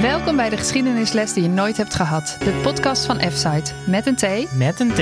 [0.00, 2.36] Welkom bij de geschiedenisles die je nooit hebt gehad.
[2.38, 3.72] De podcast van F-Site.
[3.86, 4.52] Met een T.
[4.56, 5.00] Met een T.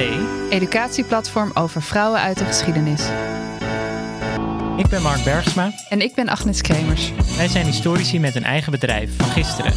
[0.51, 3.09] Educatieplatform over vrouwen uit de geschiedenis.
[4.77, 5.71] Ik ben Mark Bergsma.
[5.89, 7.13] En ik ben Agnes Kremers.
[7.37, 9.73] Wij zijn historici met een eigen bedrijf van gisteren.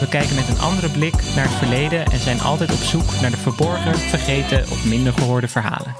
[0.00, 3.30] We kijken met een andere blik naar het verleden en zijn altijd op zoek naar
[3.30, 5.94] de verborgen, vergeten of minder gehoorde verhalen.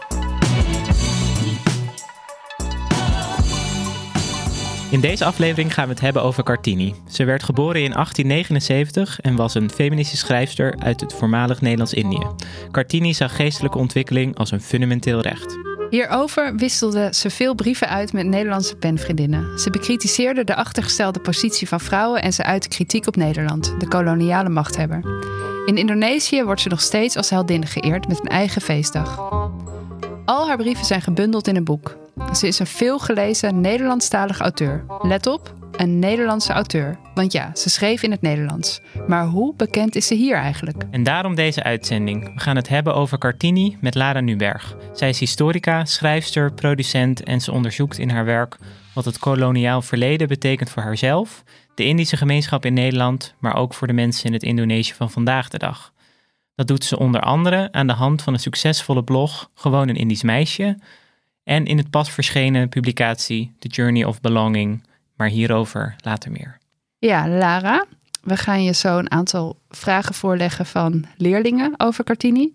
[4.94, 6.94] In deze aflevering gaan we het hebben over Cartini.
[7.08, 12.26] Ze werd geboren in 1879 en was een feministische schrijfster uit het voormalig Nederlands-Indië.
[12.70, 15.58] Cartini zag geestelijke ontwikkeling als een fundamenteel recht.
[15.90, 19.58] Hierover wisselde ze veel brieven uit met Nederlandse penvriendinnen.
[19.58, 24.48] Ze bekritiseerde de achtergestelde positie van vrouwen en ze uitte kritiek op Nederland, de koloniale
[24.48, 25.00] machthebber.
[25.66, 29.18] In Indonesië wordt ze nog steeds als heldin geëerd met een eigen feestdag.
[30.24, 32.03] Al haar brieven zijn gebundeld in een boek.
[32.32, 34.84] Ze is een veelgelezen Nederlandstalige auteur.
[35.02, 36.98] Let op, een Nederlandse auteur.
[37.14, 38.80] Want ja, ze schreef in het Nederlands.
[39.06, 40.82] Maar hoe bekend is ze hier eigenlijk?
[40.90, 42.34] En daarom deze uitzending.
[42.34, 44.76] We gaan het hebben over Cartini met Lara Nuberg.
[44.92, 48.56] Zij is historica, schrijfster, producent en ze onderzoekt in haar werk
[48.94, 51.42] wat het koloniaal verleden betekent voor haarzelf,
[51.74, 55.48] de Indische gemeenschap in Nederland, maar ook voor de mensen in het Indonesië van vandaag
[55.48, 55.92] de dag.
[56.54, 60.22] Dat doet ze onder andere aan de hand van een succesvolle blog Gewoon een Indisch
[60.22, 60.78] meisje
[61.44, 64.82] en in het pas verschenen publicatie The Journey of Belonging,
[65.16, 66.58] maar hierover later meer.
[66.98, 67.84] Ja, Lara,
[68.22, 72.52] we gaan je zo een aantal vragen voorleggen van leerlingen over Cartini.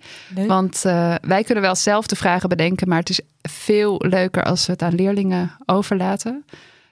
[0.47, 4.65] Want uh, wij kunnen wel zelf de vragen bedenken, maar het is veel leuker als
[4.65, 6.45] we het aan leerlingen overlaten.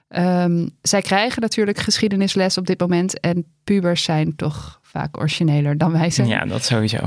[0.10, 5.92] Um, zij krijgen natuurlijk geschiedenisles op dit moment en pubers zijn toch vaak origineler dan
[5.92, 6.28] wij zijn.
[6.28, 6.98] Ja, dat sowieso.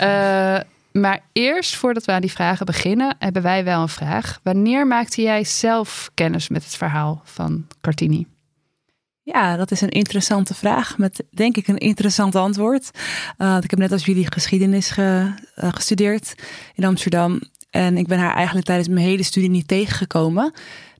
[0.00, 0.58] Uh,
[0.92, 4.40] maar eerst, voordat we aan die vragen beginnen, hebben wij wel een vraag.
[4.42, 8.26] Wanneer maakte jij zelf kennis met het verhaal van Cartini?
[9.22, 12.90] Ja, dat is een interessante vraag met denk ik een interessant antwoord.
[13.38, 16.34] Uh, ik heb net als jullie geschiedenis ge, uh, gestudeerd
[16.74, 17.40] in Amsterdam.
[17.70, 20.52] En ik ben haar eigenlijk tijdens mijn hele studie niet tegengekomen.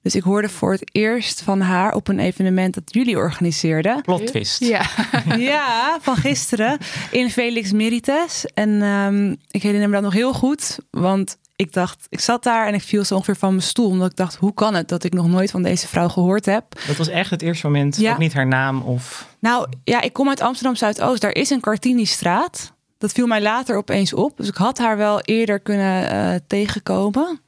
[0.03, 4.03] Dus ik hoorde voor het eerst van haar op een evenement dat jullie organiseerden.
[4.03, 4.65] Plot twist.
[4.65, 4.87] Ja,
[5.37, 6.78] ja van gisteren
[7.11, 8.44] in Felix Merites.
[8.55, 12.66] En um, ik herinner me dat nog heel goed, want ik dacht, ik zat daar
[12.66, 13.88] en ik viel zo ongeveer van mijn stoel.
[13.88, 16.65] Omdat ik dacht, hoe kan het dat ik nog nooit van deze vrouw gehoord heb?
[16.87, 18.12] Dat was echt het eerste moment, ja.
[18.12, 19.28] ook niet haar naam of...
[19.38, 21.21] Nou ja, ik kom uit Amsterdam Zuidoost.
[21.21, 22.72] Daar is een Cartini-straat.
[22.99, 24.37] Dat viel mij later opeens op.
[24.37, 27.41] Dus ik had haar wel eerder kunnen uh, tegenkomen.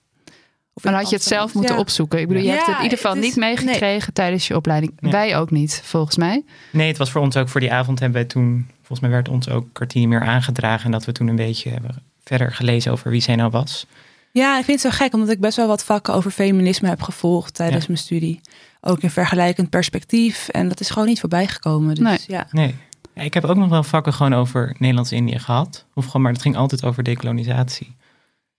[0.75, 1.81] Of dan had je het zelf moeten ja.
[1.81, 2.21] opzoeken.
[2.21, 4.13] Ik bedoel, je ja, hebt het in ieder geval is, niet meegekregen nee.
[4.13, 4.93] tijdens je opleiding.
[4.99, 5.11] Ja.
[5.11, 6.45] Wij ook niet, volgens mij.
[6.71, 9.29] Nee, het was voor ons ook voor die avond hebben wij toen, volgens mij werd
[9.29, 10.85] ons ook Cartini meer aangedragen.
[10.85, 13.87] En dat we toen een beetje hebben verder gelezen over wie zij nou was.
[14.31, 17.03] Ja, ik vind het zo gek, omdat ik best wel wat vakken over feminisme heb
[17.03, 18.41] gevolgd tijdens mijn studie.
[18.81, 20.49] Ook in vergelijkend perspectief.
[20.49, 21.95] En dat is gewoon niet voorbij gekomen.
[21.95, 22.19] Dus, nee.
[22.27, 22.47] Ja.
[22.51, 22.75] nee.
[23.15, 25.85] Ik heb ook nog wel vakken gewoon over Nederlands-Indië gehad.
[25.95, 27.97] Of gewoon, maar het ging altijd over dekolonisatie.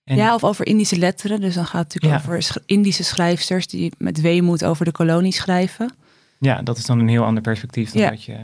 [0.03, 0.15] En...
[0.15, 1.41] Ja, of over Indische letteren.
[1.41, 2.35] Dus dan gaat het natuurlijk ja.
[2.35, 5.93] over Indische schrijfsters die met weemoed over de kolonie schrijven.
[6.39, 8.09] Ja, dat is dan een heel ander perspectief dan ja.
[8.09, 8.37] wat je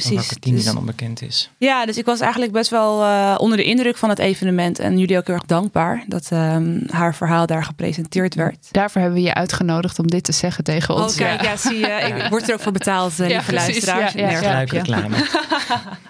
[0.00, 0.26] Precies.
[0.26, 1.50] Cartini dus, dan onbekend is.
[1.58, 4.78] Ja, dus ik was eigenlijk best wel uh, onder de indruk van het evenement.
[4.78, 8.68] En jullie ook heel erg dankbaar dat um, haar verhaal daar gepresenteerd werd.
[8.70, 11.12] Daarvoor hebben we je uitgenodigd om dit te zeggen tegen ons.
[11.12, 11.86] Oh, kijk, ja, ja zie je.
[11.86, 14.12] Ik word er ook voor betaald, uh, ja, lieve luisteraars.
[14.12, 15.16] Ja, ja, ja, reclame.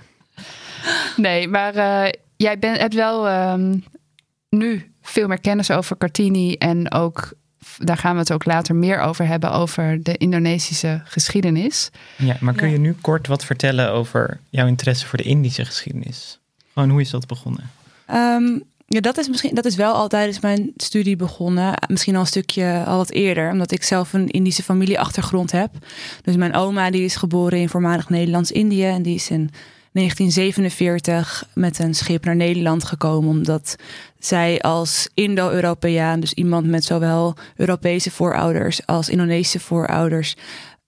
[1.16, 3.84] nee, maar uh, jij bent, hebt wel um,
[4.56, 7.32] nu veel meer kennis over Cartini en ook
[7.78, 11.90] daar gaan we het ook later meer over hebben, over de Indonesische geschiedenis.
[12.16, 16.38] Ja, maar kun je nu kort wat vertellen over jouw interesse voor de Indische geschiedenis?
[16.72, 17.70] Gewoon hoe is dat begonnen?
[18.10, 21.74] Um, ja, dat is misschien dat is wel al tijdens mijn studie begonnen.
[21.88, 25.70] Misschien al een stukje al wat eerder, omdat ik zelf een Indische familieachtergrond heb.
[26.22, 29.50] Dus mijn oma die is geboren in voormalig Nederlands-Indië en die is in
[29.96, 33.76] 1947 met een schip naar Nederland gekomen, omdat
[34.18, 40.36] zij als Indo-Europeaan, dus iemand met zowel Europese voorouders als Indonesische voorouders,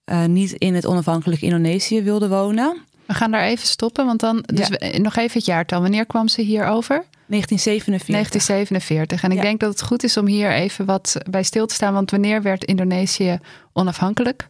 [0.07, 2.77] uh, niet in het onafhankelijke Indonesië wilde wonen.
[3.07, 4.99] We gaan daar even stoppen, want dan dus ja.
[4.99, 5.81] nog even het jaartal.
[5.81, 7.05] Wanneer kwam ze hier over?
[7.27, 8.07] 1947.
[8.07, 9.23] 1947.
[9.23, 9.43] En ik ja.
[9.43, 12.43] denk dat het goed is om hier even wat bij stil te staan, want wanneer
[12.43, 13.39] werd Indonesië
[13.73, 14.49] onafhankelijk?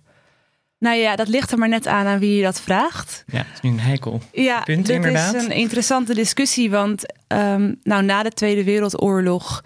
[0.78, 3.24] Nou ja, dat ligt er maar net aan aan wie je dat vraagt.
[3.26, 5.34] Ja, dat is nu een heikel ja, punt dit inderdaad.
[5.34, 9.62] is een interessante discussie, want um, nou, na de Tweede Wereldoorlog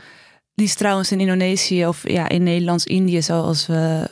[0.55, 4.11] liet trouwens in Indonesië of ja, in Nederlands-Indië, zoals we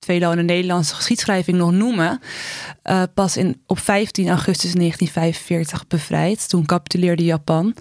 [0.00, 2.20] veelal in de Nederlandse geschiedschrijving nog noemen,
[2.84, 6.48] uh, pas in, op 15 augustus 1945 bevrijd.
[6.48, 7.74] Toen capituleerde Japan.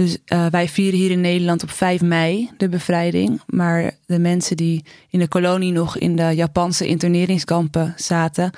[0.00, 3.40] Dus uh, wij vieren hier in Nederland op 5 mei de bevrijding.
[3.46, 8.50] Maar de mensen die in de kolonie nog in de Japanse interneringskampen zaten,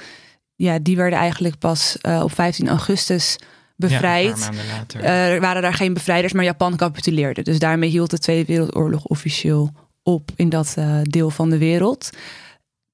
[0.55, 3.39] ja, die werden eigenlijk pas op 15 augustus
[3.77, 4.49] bevrijd.
[4.89, 5.03] Ja.
[5.03, 7.43] Er waren daar geen bevrijders, maar Japan capituleerde.
[7.43, 9.71] Dus daarmee hield de Tweede Wereldoorlog officieel
[10.03, 12.11] op in dat deel van de wereld.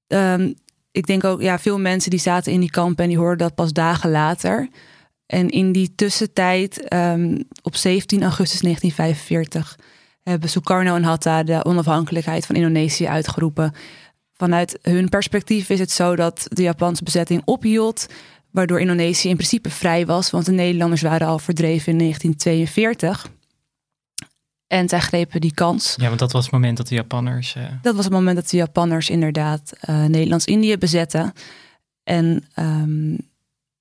[0.07, 0.55] Um,
[0.91, 3.55] ik denk ook, ja, veel mensen die zaten in die kampen en die hoorden dat
[3.55, 4.69] pas dagen later.
[5.29, 9.79] En in die tussentijd, um, op 17 augustus 1945,
[10.23, 13.73] hebben Sukarno en Hatta de onafhankelijkheid van Indonesië uitgeroepen.
[14.33, 18.07] Vanuit hun perspectief is het zo dat de Japanse bezetting ophield,
[18.51, 23.31] waardoor Indonesië in principe vrij was, want de Nederlanders waren al verdreven in 1942.
[24.67, 25.95] En zij grepen die kans.
[25.97, 27.55] Ja, want dat was het moment dat de Japanners.
[27.57, 27.65] Uh...
[27.83, 31.33] Dat was het moment dat de Japanners inderdaad uh, Nederlands-Indië bezetten.
[32.03, 33.28] En um,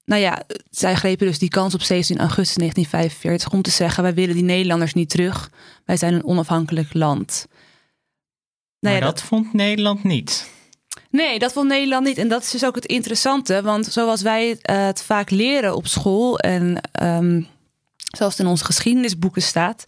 [0.08, 4.14] nou ja, zij grepen dus die kans op 17 augustus 1945 om te zeggen: wij
[4.14, 5.52] willen die Nederlanders niet terug.
[5.86, 7.48] Wij zijn een onafhankelijk land.
[7.48, 7.56] Nou
[8.80, 10.50] maar ja, dat, dat vond Nederland niet.
[11.10, 12.18] Nee, dat vond Nederland niet.
[12.18, 13.62] En dat is dus ook het interessante.
[13.62, 17.48] Want zoals wij uh, het vaak leren op school en um,
[18.18, 19.84] zoals het in onze geschiedenisboeken staat,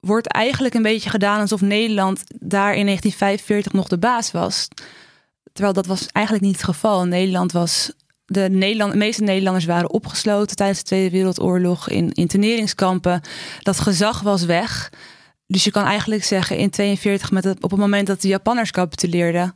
[0.00, 4.68] wordt eigenlijk een beetje gedaan alsof Nederland daar in 1945 nog de baas was.
[5.52, 7.04] Terwijl dat was eigenlijk niet het geval.
[7.04, 7.92] Nederland was.
[8.24, 13.20] De, Nederland, de meeste Nederlanders waren opgesloten tijdens de Tweede Wereldoorlog in interneringskampen.
[13.60, 14.92] Dat gezag was weg.
[15.46, 18.70] Dus je kan eigenlijk zeggen, in 1942, met het, op het moment dat de Japanners
[18.70, 19.54] capituleerden,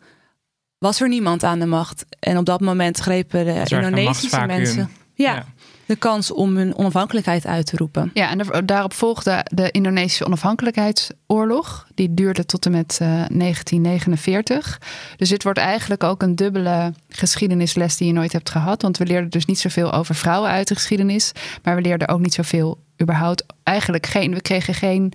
[0.78, 2.04] was er niemand aan de macht.
[2.18, 4.90] En op dat moment grepen de Indonesische mensen.
[5.14, 5.46] ja
[5.86, 8.10] de kans om hun onafhankelijkheid uit te roepen.
[8.14, 11.86] Ja, en daarop volgde de Indonesische onafhankelijkheidsoorlog.
[11.94, 14.78] Die duurde tot en met 1949.
[14.80, 18.82] Eh, dus dit wordt eigenlijk ook een dubbele geschiedenisles die je nooit hebt gehad.
[18.82, 21.32] Want we leerden dus niet zoveel over vrouwen uit de geschiedenis.
[21.62, 23.44] Maar we leerden ook niet zoveel überhaupt.
[23.62, 25.12] Eigenlijk geen, we kregen geen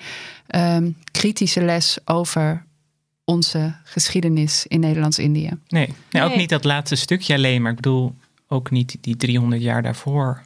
[0.56, 2.66] um, kritische les over
[3.26, 5.50] onze geschiedenis in Nederlands-Indië.
[5.68, 5.94] Nee.
[6.12, 8.16] nee, ook niet dat laatste stukje alleen, maar ik bedoel
[8.48, 10.42] ook niet die 300 jaar daarvoor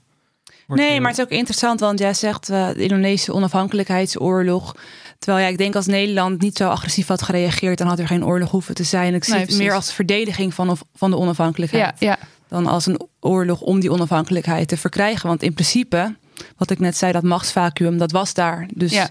[0.68, 4.76] nee, maar het is ook interessant, want jij zegt uh, de Indonesische onafhankelijkheidsoorlog.
[5.20, 8.26] Terwijl ja, ik denk als Nederland niet zo agressief had gereageerd, dan had er geen
[8.26, 9.14] oorlog hoeven te zijn.
[9.14, 11.94] Ik zie het meer als verdediging van, van de onafhankelijkheid.
[12.00, 12.18] Ja, ja.
[12.48, 15.28] Dan als een oorlog om die onafhankelijkheid te verkrijgen.
[15.28, 16.16] Want in principe,
[16.58, 18.68] wat ik net zei, dat machtsvacuum, dat was daar.
[18.74, 19.08] Dus ja.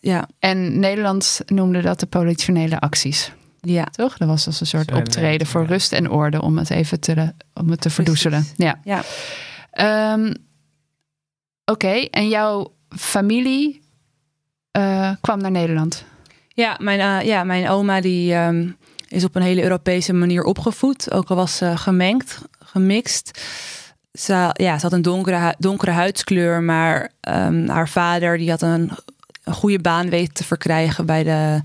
[0.00, 0.28] ja.
[0.38, 3.32] En Nederland noemde dat de politionele acties.
[3.60, 3.84] Ja.
[3.84, 4.16] Toch?
[4.16, 7.70] Dat was als een soort optreden voor rust en orde om het even te, om
[7.70, 8.46] het te verdoezelen.
[8.56, 8.80] Ja.
[8.84, 9.02] ja.
[10.12, 10.34] Um,
[11.72, 13.82] Oké, en jouw familie
[14.78, 16.04] uh, kwam naar Nederland?
[16.48, 18.76] Ja, mijn, uh, ja, mijn oma die um,
[19.08, 21.12] is op een hele Europese manier opgevoed.
[21.12, 23.40] Ook al was ze gemengd, gemixt.
[24.12, 28.90] Ze, ja, ze had een donkere, donkere huidskleur, maar um, haar vader die had een
[29.46, 31.60] een goede baan weet te verkrijgen bij de,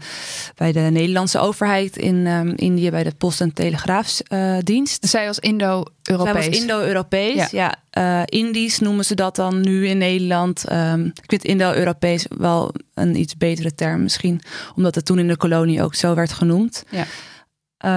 [0.56, 5.04] bij de Nederlandse overheid in um, Indië, bij de Post- en Telegraafsdienst.
[5.04, 6.44] Uh, Zij als Indo-Europees.
[6.44, 7.75] Zij was Indo-Europees, ja.
[7.92, 8.22] ja.
[8.22, 10.72] Uh, Indisch noemen ze dat dan nu in Nederland.
[10.72, 14.42] Um, ik vind Indo-Europees wel een iets betere term misschien,
[14.75, 16.83] omdat het toen in de kolonie ook zo werd genoemd.
[16.89, 17.06] Ja.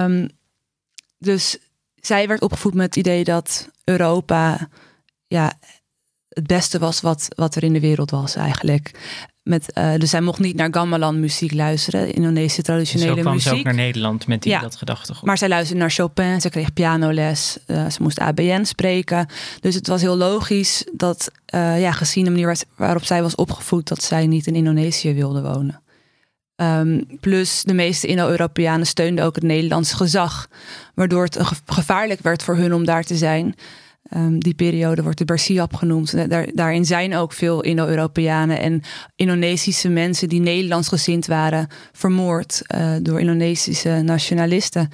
[0.03, 0.29] Um,
[1.17, 1.57] dus
[1.95, 4.69] zij werd opgevoed met het idee dat Europa
[5.27, 5.53] ja,
[6.29, 8.91] het beste was wat, wat er in de wereld was eigenlijk.
[9.45, 13.41] Met, uh, dus zij mocht niet naar gamelan muziek luisteren, Indonesische traditionele muziek.
[13.41, 15.23] Ze ook naar Nederland met die ja, dat gedachtegoed.
[15.23, 19.27] Maar zij luisterde naar Chopin, ze kreeg pianoles, uh, ze moest ABN spreken.
[19.59, 23.87] Dus het was heel logisch dat, uh, ja, gezien de manier waarop zij was opgevoed,
[23.87, 25.81] dat zij niet in Indonesië wilde wonen.
[26.55, 30.47] Um, plus de meeste Indo-Europeanen steunden ook het Nederlands gezag,
[30.93, 33.55] waardoor het gevaarlijk werd voor hun om daar te zijn.
[34.13, 36.29] Um, die periode wordt de Bersiap genoemd.
[36.29, 38.81] Daar, daarin zijn ook veel Indo-Europeanen en
[39.15, 44.89] Indonesische mensen die Nederlands gezind waren vermoord uh, door Indonesische nationalisten.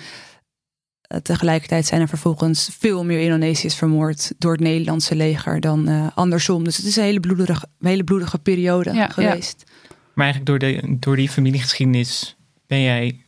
[1.08, 6.08] Uh, tegelijkertijd zijn er vervolgens veel meer Indonesiërs vermoord door het Nederlandse leger dan uh,
[6.16, 6.64] andersom.
[6.64, 9.64] Dus het is een hele bloedige, hele bloedige periode ja, geweest.
[9.68, 9.96] Ja.
[10.14, 12.36] Maar eigenlijk door, de, door die familiegeschiedenis
[12.68, 13.26] ben jij,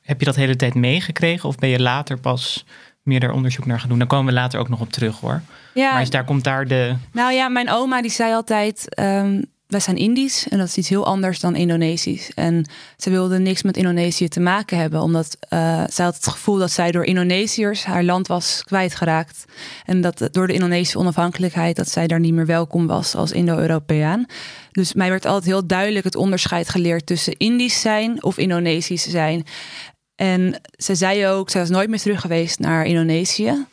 [0.00, 2.64] heb je dat hele tijd meegekregen of ben je later pas
[3.02, 3.98] meer daar onderzoek naar gaan doen.
[3.98, 5.42] Daar komen we later ook nog op terug hoor.
[5.74, 5.92] Ja.
[5.92, 6.94] Maar is daar komt daar de.
[7.12, 8.98] Nou ja, mijn oma die zei altijd.
[9.00, 12.30] Um, wij zijn Indisch en dat is iets heel anders dan Indonesisch.
[12.34, 12.64] En
[12.96, 16.70] ze wilde niks met Indonesië te maken hebben, omdat uh, zij had het gevoel dat
[16.70, 19.44] zij door Indonesiërs haar land was kwijtgeraakt.
[19.84, 24.26] En dat door de Indonesische onafhankelijkheid, dat zij daar niet meer welkom was als Indo-Europeaan.
[24.72, 29.44] Dus mij werd altijd heel duidelijk het onderscheid geleerd tussen Indisch zijn of Indonesisch zijn.
[30.14, 33.66] En ze zei ook, zij was nooit meer terug geweest naar Indonesië.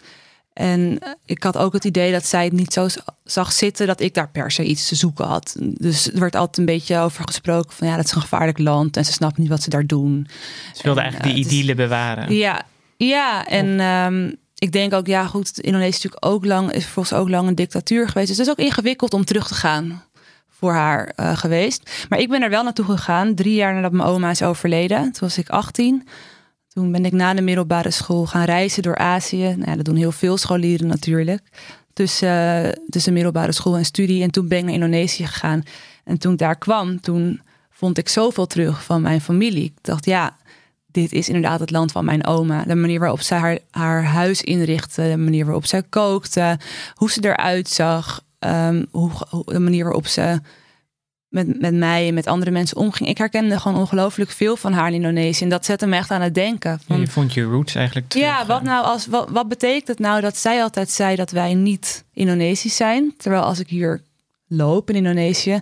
[0.54, 2.88] En ik had ook het idee dat zij het niet zo
[3.24, 5.56] zag zitten dat ik daar per se iets te zoeken had.
[5.60, 8.98] Dus er werd altijd een beetje over gesproken van ja, dat is een gevaarlijk land
[8.98, 10.28] en ze snapt niet wat ze daar doen.
[10.74, 12.36] Ze wilde eigenlijk die uh, idylle bewaren.
[12.36, 12.62] Ja,
[12.98, 17.20] ja en, um, ik denk ook, ja goed, Indonesië is natuurlijk ook lang, is volgens
[17.20, 18.28] ook lang een dictatuur geweest.
[18.28, 20.04] Dus het is ook ingewikkeld om terug te gaan
[20.50, 22.06] voor haar uh, geweest.
[22.10, 25.04] Maar ik ben er wel naartoe gegaan, drie jaar nadat mijn oma is overleden.
[25.04, 26.08] Toen was ik 18.
[26.80, 29.56] Toen ben ik na de middelbare school gaan reizen door Azië.
[29.58, 31.42] Nou, dat doen heel veel scholieren natuurlijk.
[31.94, 34.24] Tussen, uh, tussen middelbare school en studie.
[34.24, 35.64] En toen ben ik naar Indonesië gegaan.
[36.04, 39.64] En toen ik daar kwam, toen vond ik zoveel terug van mijn familie.
[39.64, 40.38] Ik dacht, ja,
[40.92, 42.64] dit is inderdaad het land van mijn oma.
[42.64, 46.60] De manier waarop zij haar, haar huis inrichtte, de manier waarop zij kookte,
[46.94, 49.12] hoe ze eruit zag, um, hoe,
[49.46, 50.40] de manier waarop ze
[51.30, 53.10] met, met mij en met andere mensen omging.
[53.10, 55.44] Ik herkende gewoon ongelooflijk veel van haar in Indonesië.
[55.44, 56.80] En dat zette me echt aan het denken.
[56.86, 58.26] Van, je vond je roots eigenlijk terug.
[58.26, 61.54] Ja, wat, nou als, wat, wat betekent het nou dat zij altijd zei dat wij
[61.54, 63.14] niet Indonesisch zijn?
[63.18, 64.02] Terwijl als ik hier
[64.48, 65.58] loop in Indonesië,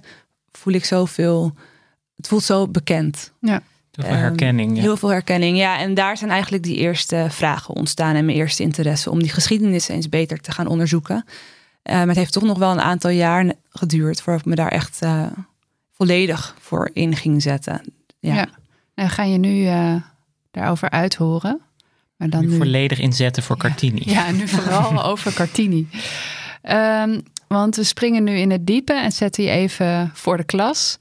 [0.52, 1.54] voel ik zoveel...
[2.16, 3.32] Het voelt zo bekend.
[3.40, 3.62] Ja.
[3.92, 4.76] Heel veel herkenning.
[4.76, 4.82] Ja.
[4.82, 5.80] Heel veel herkenning, ja.
[5.80, 9.88] En daar zijn eigenlijk die eerste vragen ontstaan en mijn eerste interesse om die geschiedenis
[9.88, 11.26] eens beter te gaan onderzoeken.
[11.26, 14.72] Uh, maar het heeft toch nog wel een aantal jaar geduurd voordat ik me daar
[14.72, 15.26] echt uh,
[15.98, 17.82] volledig voor in ging zetten.
[18.20, 18.36] Ja.
[18.36, 18.48] ja.
[18.94, 19.96] En ga je nu uh,
[20.52, 21.62] daarover uithoren?
[22.16, 24.02] Maar dan nu, volledig inzetten voor Cartini.
[24.06, 25.88] Ja, ja nu vooral over Cartini.
[26.64, 30.96] Um, want we springen nu in het diepe en zetten je even voor de klas.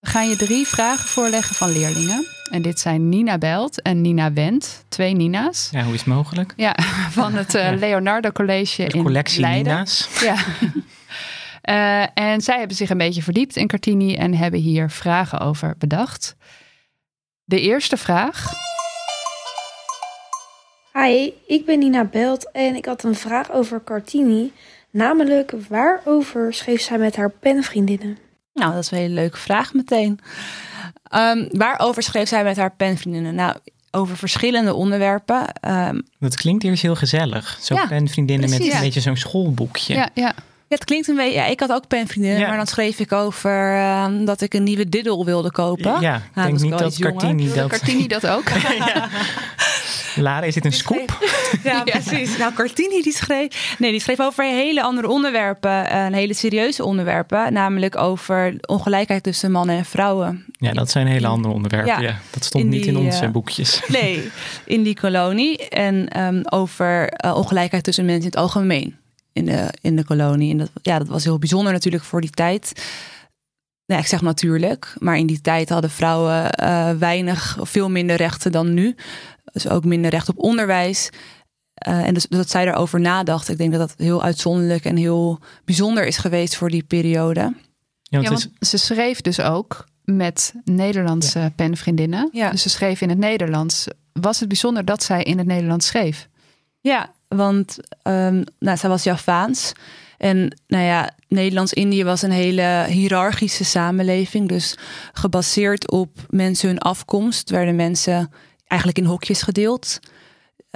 [0.00, 2.26] We gaan je drie vragen voorleggen van leerlingen.
[2.50, 5.68] En dit zijn Nina Belt en Nina Wendt, twee Nina's.
[5.72, 6.52] Ja, hoe is het mogelijk?
[6.56, 6.76] Ja,
[7.10, 9.72] van het uh, Leonardo College de in collectie Leiden.
[9.72, 10.08] Nina's.
[10.20, 10.36] Ja.
[11.70, 15.74] uh, en zij hebben zich een beetje verdiept in Cartini en hebben hier vragen over
[15.78, 16.36] bedacht.
[17.44, 18.52] De eerste vraag.
[20.92, 24.52] Hi, ik ben Nina Belt en ik had een vraag over Cartini.
[24.90, 28.18] Namelijk, waarover schreef zij met haar penvriendinnen?
[28.52, 30.20] Nou, dat is een hele leuke vraag meteen.
[31.14, 33.34] Um, waarover schreef zij met haar penvriendinnen?
[33.34, 33.56] Nou,
[33.90, 35.46] over verschillende onderwerpen.
[35.68, 37.58] Um, dat klinkt eerst heel gezellig.
[37.60, 38.84] Zo ja, penvriendinnen precies, met een ja.
[38.84, 39.94] beetje zo'n schoolboekje.
[39.94, 40.34] Ja, ja.
[40.74, 41.38] Ja, het klinkt een beetje.
[41.38, 42.48] Ja, ik had ook penvriendinnen, ja.
[42.48, 46.00] maar dan schreef ik over uh, dat ik een nieuwe diddle wilde kopen.
[46.00, 47.68] Ja, ik nou, denk niet dat Cartini dat...
[47.68, 48.48] Cartini dat ook.
[48.78, 49.08] ja.
[50.16, 51.18] Lara, is dit een scoop?
[51.62, 52.36] Ja, precies.
[52.36, 53.76] Nou, Cartini die schreef...
[53.78, 55.90] Nee, die schreef over hele andere onderwerpen.
[55.90, 57.52] Eh, een hele serieuze onderwerpen.
[57.52, 60.44] Namelijk over ongelijkheid tussen mannen en vrouwen.
[60.58, 61.92] Ja, dat zijn hele andere onderwerpen.
[61.92, 62.18] Ja, ja.
[62.30, 63.82] Dat stond in niet die, in onze uh, boekjes.
[63.88, 64.30] Nee,
[64.64, 65.68] in die kolonie.
[65.68, 68.96] En um, over uh, ongelijkheid tussen mensen in het algemeen.
[69.34, 70.50] In de, in de kolonie.
[70.50, 72.84] En dat, ja, dat was heel bijzonder natuurlijk voor die tijd.
[73.86, 78.52] Nou, ik zeg natuurlijk, maar in die tijd hadden vrouwen uh, weinig, veel minder rechten
[78.52, 78.94] dan nu.
[79.52, 81.10] Dus ook minder recht op onderwijs.
[81.88, 83.48] Uh, en dus dat zij erover nadacht.
[83.48, 87.40] Ik denk dat dat heel uitzonderlijk en heel bijzonder is geweest voor die periode.
[87.40, 87.52] Ja,
[88.10, 91.50] want, ja, want ze schreef dus ook met Nederlandse ja.
[91.50, 92.28] penvriendinnen.
[92.32, 92.50] Ja.
[92.50, 93.86] Dus ze schreef in het Nederlands.
[94.12, 96.28] Was het bijzonder dat zij in het Nederlands schreef?
[96.80, 99.72] Ja, want um, nou, zij was Javaans.
[100.18, 104.48] En nou ja, Nederlands-Indië was een hele hiërarchische samenleving.
[104.48, 104.76] Dus
[105.12, 108.30] gebaseerd op mensen hun afkomst werden mensen
[108.66, 110.00] eigenlijk in hokjes gedeeld.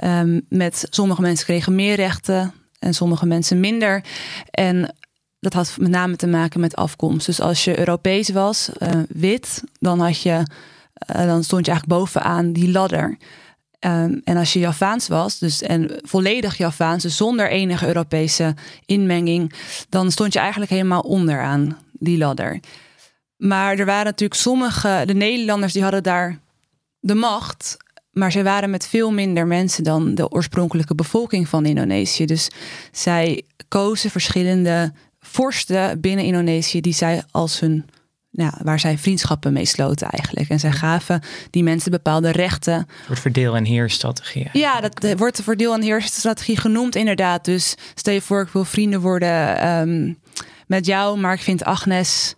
[0.03, 4.03] Um, met sommige mensen kregen meer rechten en sommige mensen minder.
[4.51, 4.95] En
[5.39, 7.25] dat had met name te maken met afkomst.
[7.25, 10.45] Dus als je Europees was, uh, wit, dan, had je,
[11.15, 13.17] uh, dan stond je eigenlijk bovenaan die ladder.
[13.85, 18.55] Um, en als je Javaans was, dus en volledig Javaans, dus zonder enige Europese
[18.85, 19.53] inmenging,
[19.89, 22.59] dan stond je eigenlijk helemaal onderaan die ladder.
[23.37, 26.39] Maar er waren natuurlijk sommige, de Nederlanders die hadden daar
[26.99, 27.77] de macht,
[28.11, 32.25] maar ze waren met veel minder mensen dan de oorspronkelijke bevolking van Indonesië.
[32.25, 32.49] Dus
[32.91, 37.85] zij kozen verschillende vorsten binnen Indonesië die zij als hun
[38.31, 40.49] ja, waar zij vriendschappen mee sloten eigenlijk.
[40.49, 42.73] En zij gaven die mensen bepaalde rechten.
[42.73, 44.49] Het wordt verdeel- en heerstrategie.
[44.53, 47.45] Ja, dat wordt de verdeel- en heerstrategie genoemd inderdaad.
[47.45, 50.19] Dus stel je voor, ik wil vrienden worden um,
[50.67, 52.35] met jou, maar ik vind Agnes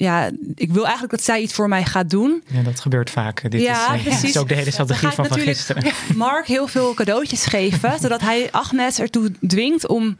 [0.00, 2.42] ja, ik wil eigenlijk dat zij iets voor mij gaat doen.
[2.46, 3.50] Ja, dat gebeurt vaak.
[3.50, 4.22] Dit ja, is, precies.
[4.22, 5.92] is ook de hele strategie van, van gisteren.
[6.16, 10.16] Mark heel veel cadeautjes geven, zodat hij Agnes ertoe dwingt om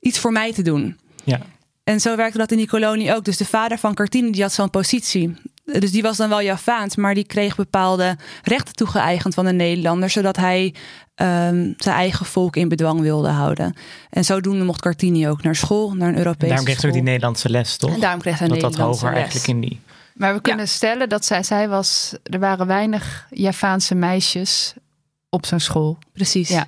[0.00, 0.98] iets voor mij te doen.
[1.24, 1.40] Ja.
[1.84, 3.24] En zo werkte dat in die kolonie ook.
[3.24, 5.36] Dus de vader van Cartini die had zo'n positie.
[5.64, 10.12] Dus die was dan wel Javaans, maar die kreeg bepaalde rechten toegeëigend van de Nederlanders,
[10.12, 10.74] zodat hij
[11.16, 13.74] um, zijn eigen volk in bedwang wilde houden.
[14.10, 16.92] En zodoende mocht Cartini ook naar school, naar een Europese en daarom kreeg ze ook
[16.92, 17.94] die Nederlandse les, toch?
[17.94, 19.16] En daarom kreeg hij dat dat hoger les.
[19.16, 19.80] eigenlijk in die.
[20.14, 20.70] Maar we kunnen ja.
[20.70, 24.74] stellen dat zij, zij was, er waren weinig Javaanse meisjes
[25.28, 25.98] op zo'n school.
[26.12, 26.48] Precies.
[26.48, 26.66] Ja.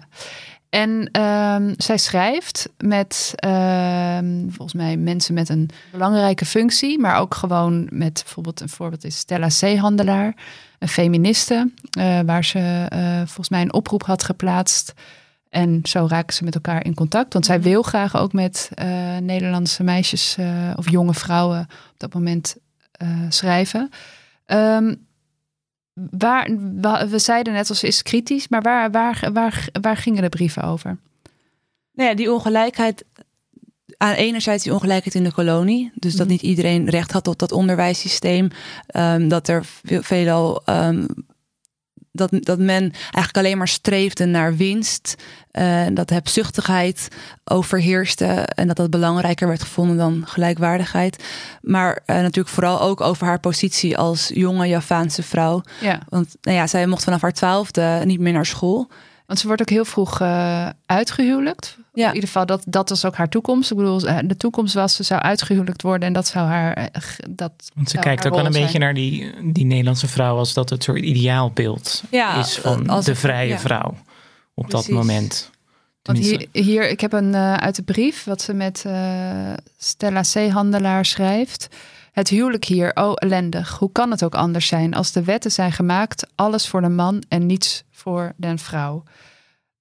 [0.69, 7.35] En ehm, zij schrijft met ehm, volgens mij mensen met een belangrijke functie, maar ook
[7.35, 10.37] gewoon met bijvoorbeeld een voorbeeld is Stella Zeehandelaar,
[10.79, 14.95] een feministe, uh, waar ze uh, volgens mij een oproep had geplaatst.
[15.49, 17.33] En zo raken ze met elkaar in contact.
[17.33, 20.37] Want zij wil graag ook met uh, Nederlandse meisjes
[20.77, 22.57] of jonge vrouwen op dat moment
[23.29, 23.91] schrijven.
[24.47, 25.07] Um,
[26.11, 26.51] waar,
[27.09, 30.99] we zeiden net als is kritisch, maar waar, waar, waar, waar gingen de brieven over?
[31.93, 33.05] Nou ja, die ongelijkheid.
[33.99, 35.93] Aan enerzijds die ongelijkheid in de kolonie.
[35.95, 36.31] Dus dat mhm.
[36.31, 38.49] niet iedereen recht had tot dat onderwijssysteem.
[38.97, 41.26] Um, dat er veelal um,
[42.17, 45.15] dat, dat men eigenlijk alleen maar streefde naar winst.
[45.53, 47.09] Uh, dat hebzuchtigheid
[47.45, 48.25] overheerste.
[48.55, 51.25] En dat dat belangrijker werd gevonden dan gelijkwaardigheid.
[51.63, 55.63] Maar uh, natuurlijk vooral ook over haar positie als jonge Javaanse vrouw.
[55.81, 56.01] Ja.
[56.09, 58.91] Want nou ja, zij mocht vanaf haar twaalfde niet meer naar school.
[59.27, 61.79] Want ze wordt ook heel vroeg uh, uitgehuwelijkt.
[61.95, 62.09] Ja.
[62.09, 63.71] In ieder geval, dat, dat was ook haar toekomst.
[63.71, 66.73] Ik bedoel, eh, de toekomst was, ze zou uitgehuwelijkt worden en dat zou haar.
[66.73, 70.55] Eh, dat Want ze kijkt ook wel een beetje naar die, die Nederlandse vrouw als
[70.55, 73.95] dat het soort ideaalbeeld ja, is van als de vrije vrouw
[74.55, 75.51] op dat moment.
[76.03, 80.23] Want hier, hier, ik heb een uh, uit de brief wat ze met uh, Stella
[80.23, 81.69] Zeehandelaar schrijft.
[82.17, 83.79] Het huwelijk hier, oh ellendig.
[83.79, 87.23] Hoe kan het ook anders zijn als de wetten zijn gemaakt, alles voor de man
[87.29, 89.03] en niets voor de vrouw?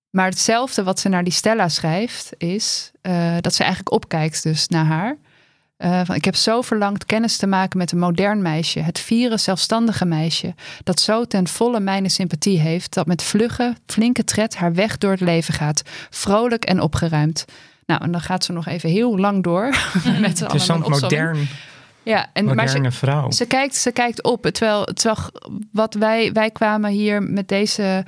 [0.10, 4.68] Maar hetzelfde wat ze naar die Stella schrijft, is uh, dat ze eigenlijk opkijkt dus
[4.68, 5.18] naar haar.
[5.78, 9.40] Uh, van, ik heb zo verlangd kennis te maken met een modern meisje, het vieren
[9.40, 14.74] zelfstandige meisje, dat zo ten volle mijn sympathie heeft, dat met vlugge, flinke tred haar
[14.74, 17.46] weg door het leven gaat, vrolijk en opgeruimd.
[17.86, 19.76] Nou, en dan gaat ze nog even heel lang door.
[20.22, 21.48] met Interessant, modern.
[22.06, 23.32] Ja, en maar ze, vrouw.
[23.32, 24.42] Ze kijkt, ze kijkt op.
[24.44, 25.30] Terwijl, terwijl
[25.72, 28.06] wat wij, wij kwamen hier met deze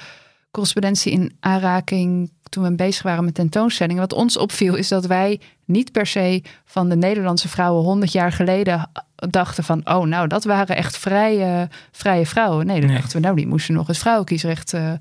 [0.51, 4.01] correspondentie in aanraking toen we bezig waren met tentoonstellingen.
[4.01, 8.31] Wat ons opviel is dat wij niet per se van de Nederlandse vrouwen honderd jaar
[8.31, 12.65] geleden dachten van, oh nou, dat waren echt vrije, vrije vrouwen.
[12.65, 14.91] Nee, dan dachten we, nou, die moesten nog het vrouwenkiesrecht uh,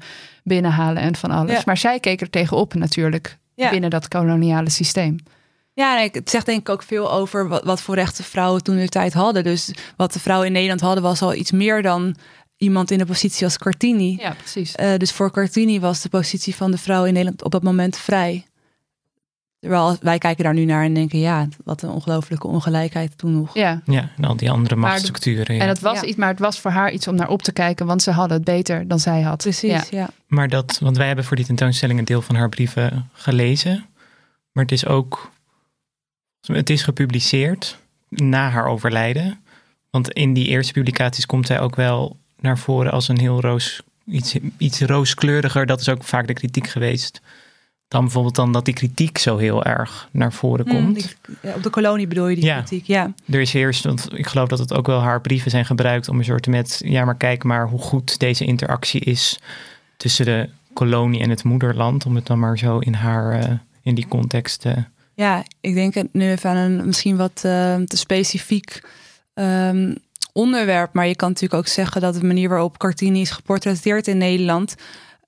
[0.42, 1.64] binnenhalen en van alles.
[1.64, 5.16] Maar zij keken er tegenop natuurlijk binnen dat koloniale systeem.
[5.76, 8.88] Ja, het zegt denk ik ook veel over wat, wat voor rechten vrouwen toen de
[8.88, 9.44] tijd hadden.
[9.44, 12.16] Dus wat de vrouwen in Nederland hadden was al iets meer dan
[12.56, 14.16] iemand in de positie als Cartini.
[14.20, 14.74] Ja, precies.
[14.80, 17.96] Uh, dus voor Cartini was de positie van de vrouw in Nederland op dat moment
[17.96, 18.46] vrij.
[19.60, 23.54] Terwijl wij kijken daar nu naar en denken, ja, wat een ongelofelijke ongelijkheid toen nog.
[23.54, 25.54] Ja, ja en al die andere machtsstructuren.
[25.54, 25.60] Ja.
[25.60, 27.86] En het was iets, maar het was voor haar iets om naar op te kijken,
[27.86, 29.42] want ze hadden het beter dan zij had.
[29.42, 30.08] Precies, ja.
[30.26, 33.86] Maar dat, want wij hebben voor die tentoonstelling een deel van haar brieven gelezen.
[34.52, 35.30] Maar het is ook,
[36.40, 39.40] het is gepubliceerd na haar overlijden.
[39.90, 43.82] Want in die eerste publicaties komt zij ook wel naar voren als een heel roos,
[44.06, 45.66] iets, iets rooskleuriger.
[45.66, 47.20] Dat is ook vaak de kritiek geweest.
[47.88, 51.16] Dan bijvoorbeeld dan dat die kritiek zo heel erg naar voren hmm, komt.
[51.42, 53.12] op de kolonie bedoel je die kritiek, ja.
[53.30, 56.18] Er is eerst, want ik geloof dat het ook wel haar brieven zijn gebruikt om
[56.18, 59.38] een soort met, ja maar kijk maar hoe goed deze interactie is
[59.96, 62.06] tussen de kolonie en het moederland.
[62.06, 64.84] Om het dan maar zo in haar, uh, in die context te...
[65.16, 68.82] Ja, ik denk nu even aan een misschien wat uh, te specifiek
[69.34, 69.96] um,
[70.32, 70.92] onderwerp.
[70.92, 74.74] Maar je kan natuurlijk ook zeggen dat de manier waarop Cartini is geportretteerd in Nederland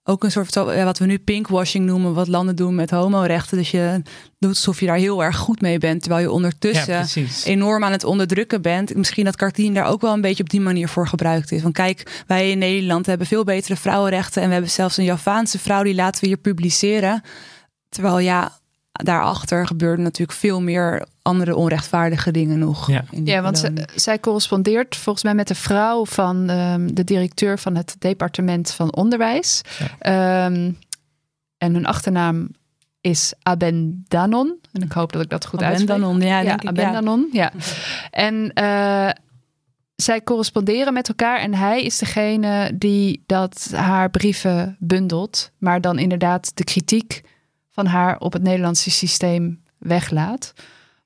[0.08, 3.56] ook een soort van wat we nu pinkwashing noemen, wat landen doen met homorechten.
[3.56, 4.02] Dus je
[4.38, 8.04] doet alsof je daar heel erg goed mee bent, terwijl je ondertussen enorm aan het
[8.04, 8.94] onderdrukken bent.
[8.94, 11.62] Misschien dat Cartini daar ook wel een beetje op die manier voor gebruikt is.
[11.62, 15.58] Want kijk, wij in Nederland hebben veel betere vrouwenrechten en we hebben zelfs een Javaanse
[15.58, 17.22] vrouw die laten we hier publiceren.
[17.88, 18.57] Terwijl ja,
[18.92, 22.90] daarachter gebeurde natuurlijk veel meer andere onrechtvaardige dingen nog.
[22.90, 27.76] Ja, ja want zij correspondeert volgens mij met de vrouw van um, de directeur van
[27.76, 29.60] het departement van onderwijs.
[29.80, 30.78] Um,
[31.58, 32.48] en hun achternaam
[33.00, 34.58] is Abendanon.
[34.72, 35.90] En ik hoop dat ik dat goed uitspreek.
[35.90, 37.52] Abendanon, ja, denk ja, Abendanon, ja.
[38.10, 39.10] En uh,
[39.94, 45.98] zij corresponderen met elkaar en hij is degene die dat haar brieven bundelt, maar dan
[45.98, 47.22] inderdaad de kritiek
[47.78, 50.52] van haar op het Nederlandse systeem weglaat.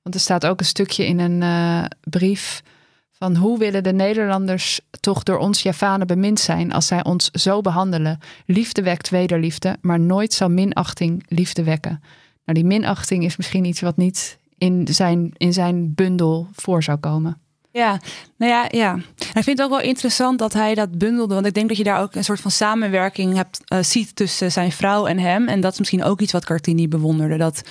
[0.02, 2.62] Want er staat ook een stukje in een uh, brief
[3.10, 7.60] van hoe willen de Nederlanders toch door ons Javanen bemind zijn als zij ons zo
[7.60, 8.18] behandelen.
[8.46, 12.02] Liefde wekt wederliefde, maar nooit zal minachting liefde wekken.
[12.44, 16.98] Nou, die minachting is misschien iets wat niet in zijn, in zijn bundel voor zou
[16.98, 17.41] komen.
[17.72, 18.00] Ja,
[18.36, 18.94] nou ja, ja.
[19.16, 21.34] ik vind het ook wel interessant dat hij dat bundelde.
[21.34, 24.52] Want ik denk dat je daar ook een soort van samenwerking hebt, uh, ziet tussen
[24.52, 25.48] zijn vrouw en hem.
[25.48, 27.36] En dat is misschien ook iets wat Cartini bewonderde.
[27.36, 27.62] Dat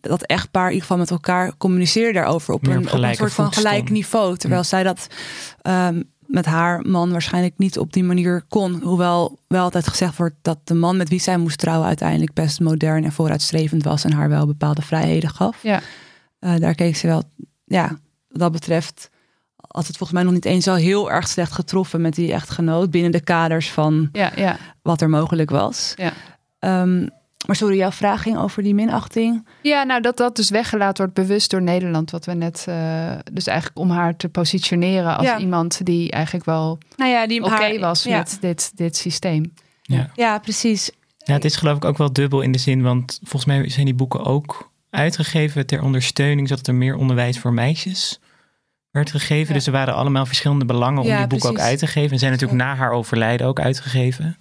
[0.00, 3.52] dat echtpaar in ieder geval met elkaar communiceerde daarover op, een, op een, soort van
[3.52, 4.36] gelijk niveau.
[4.36, 5.06] Terwijl zij dat
[5.62, 8.80] um, met haar man waarschijnlijk niet op die manier kon.
[8.82, 12.60] Hoewel wel altijd gezegd wordt dat de man met wie zij moest trouwen uiteindelijk best
[12.60, 15.62] modern en vooruitstrevend was en haar wel bepaalde vrijheden gaf.
[15.62, 15.80] Ja.
[16.40, 17.22] Uh, daar keek ze wel,
[17.64, 19.10] ja, wat dat betreft
[19.68, 22.90] had het volgens mij nog niet eens zo heel erg slecht getroffen met die echtgenoot
[22.90, 24.56] binnen de kaders van ja, ja.
[24.82, 25.94] wat er mogelijk was.
[25.96, 26.12] Ja.
[26.82, 27.08] Um,
[27.46, 29.46] maar sorry, jouw vraag ging over die minachting.
[29.62, 32.10] Ja, nou dat dat dus weggelaten wordt bewust door Nederland.
[32.10, 35.38] Wat we net, uh, dus eigenlijk om haar te positioneren als Ja.
[35.38, 38.18] iemand die eigenlijk wel Nou ja, die oké haar- was ja.
[38.18, 39.52] met dit, dit systeem.
[39.82, 40.10] Ja.
[40.14, 40.90] Ja, precies.
[41.18, 43.84] Ja, het is geloof ik ook wel dubbel in de zin, want volgens mij zijn
[43.86, 48.20] die boeken ook uitgegeven ter ondersteuning, zodat er meer onderwijs voor meisjes
[48.98, 49.48] werd gegeven.
[49.48, 49.52] Ja.
[49.52, 52.12] Dus er waren allemaal verschillende belangen om Ja, die boeken ook uit te geven.
[52.12, 54.36] En zijn natuurlijk na haar overlijden ook uitgegeven.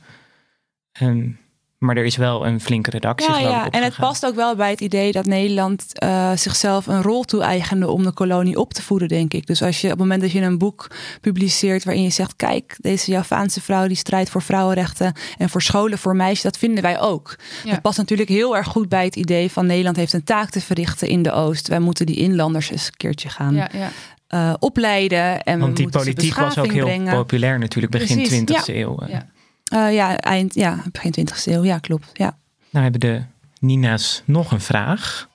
[0.91, 1.29] Ehm,
[1.77, 3.79] maar er is wel een flinke redactie, Ja, geloof ik, ja.
[3.79, 7.87] en het past ook wel bij het idee dat Nederland eh, zichzelf een rol toe-eigende
[7.89, 9.47] om de kolonie op te voeden, denk ik.
[9.47, 10.87] Dus als je op het moment dat je een boek
[11.21, 15.97] publiceert waarin je zegt: Kijk, deze Javaanse vrouw die strijdt voor vrouwenrechten en voor scholen
[15.97, 17.35] voor meisjes, dat vinden wij ook.
[17.63, 17.71] Ja.
[17.71, 20.61] Dat past natuurlijk heel erg goed bij het idee van Nederland heeft een taak te
[20.61, 21.67] verrichten in de Oost.
[21.67, 23.89] Wij moeten die inlanders eens een keertje gaan Ja, ja.
[24.27, 25.43] eh, opleiden.
[25.43, 27.13] En Want die politiek was ook heel brengen.
[27.15, 28.99] populair natuurlijk begin Precies, 20e eeuw.
[29.07, 29.27] Ja.
[29.67, 31.63] Eh, ja, eind, ja, begin 20e eeuw.
[31.63, 32.09] Ja, klopt.
[32.13, 32.37] Ja.
[32.69, 33.23] Nou hebben de
[33.59, 35.29] Nina's nog een vraag.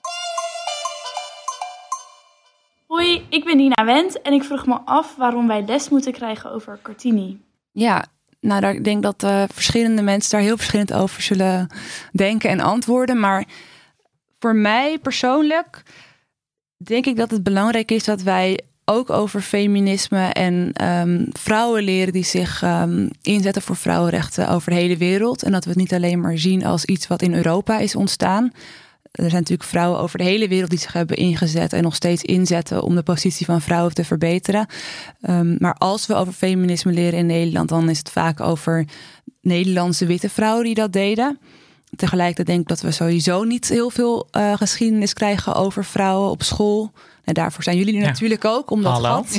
[2.87, 6.51] Hoi, ik ben Nina Wendt en ik vroeg me af waarom wij les moeten krijgen
[6.51, 7.41] over Cartini.
[7.71, 8.05] Ja,
[8.39, 11.67] nou, daar, ik denk dat eh, verschillende mensen daar heel verschillend over zullen
[12.11, 13.19] denken en antwoorden.
[13.19, 13.45] Maar
[14.39, 15.83] voor mij persoonlijk
[16.77, 22.13] denk ik dat het belangrijk is dat wij ook over feminisme en ehm, vrouwen leren
[22.13, 25.43] die zich ehm, inzetten voor vrouwenrechten over de hele wereld.
[25.43, 28.51] En dat we het niet alleen maar zien als iets wat in Europa is ontstaan.
[29.13, 32.23] Er zijn natuurlijk vrouwen over de hele wereld die zich hebben ingezet en nog steeds
[32.23, 34.67] inzetten om de positie van vrouwen te verbeteren.
[35.29, 38.85] Um, maar als we over feminisme leren in Nederland, dan is het vaak over
[39.41, 41.39] Nederlandse witte vrouwen die dat deden.
[41.95, 46.43] Tegelijkertijd denk ik dat we sowieso niet heel veel uh, geschiedenis krijgen over vrouwen op
[46.43, 46.91] school.
[47.23, 48.05] En daarvoor zijn jullie Ja.
[48.05, 49.07] natuurlijk ook, om dat Hallo.
[49.09, 49.35] gat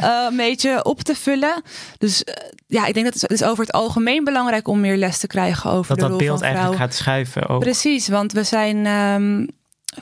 [0.00, 1.62] uh, een beetje op te vullen.
[1.98, 2.34] Dus uh,
[2.66, 5.70] ja, ik denk dat het is over het algemeen belangrijk om meer les te krijgen
[5.70, 7.60] over Dat de dat rol beeld van eigenlijk gaat schuiven ook.
[7.60, 9.48] Precies, want we zijn um,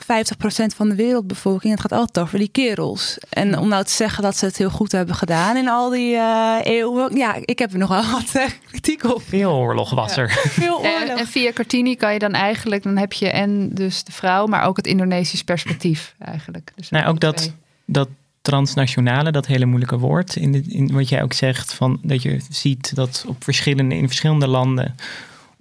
[0.01, 1.73] 50% van de wereldbevolking.
[1.73, 3.17] Het gaat altijd over die kerels.
[3.29, 6.13] En om nou te zeggen dat ze het heel goed hebben gedaan in al die
[6.13, 7.15] uh, eeuwen.
[7.15, 9.21] Ja, ik heb er nog wel wat uh, kritiek op.
[9.27, 10.29] Veel oorlog was er.
[10.31, 11.19] Veel En, oorlog.
[11.19, 14.63] en via Cartini kan je dan eigenlijk, dan heb je en dus de vrouw, maar
[14.63, 16.71] ook het Indonesisch perspectief eigenlijk.
[16.75, 17.53] Dus Nou, ook dat, twee.
[17.85, 18.07] dat
[18.41, 22.39] transnationale, dat hele moeilijke woord, in, de, in wat jij ook zegt, van, dat je
[22.49, 24.95] ziet dat op verschillende, in verschillende landen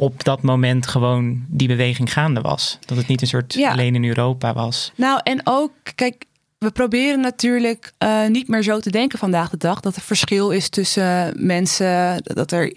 [0.02, 2.78] op dat moment gewoon die beweging gaande was.
[2.86, 3.70] Dat het niet een soort Ja.
[3.70, 4.92] alleen in Europa was.
[4.94, 6.24] Nou, en ook, kijk,
[6.58, 9.80] we proberen natuurlijk uh, niet meer zo te denken vandaag de dag.
[9.80, 12.76] Dat er verschil is tussen mensen, dat er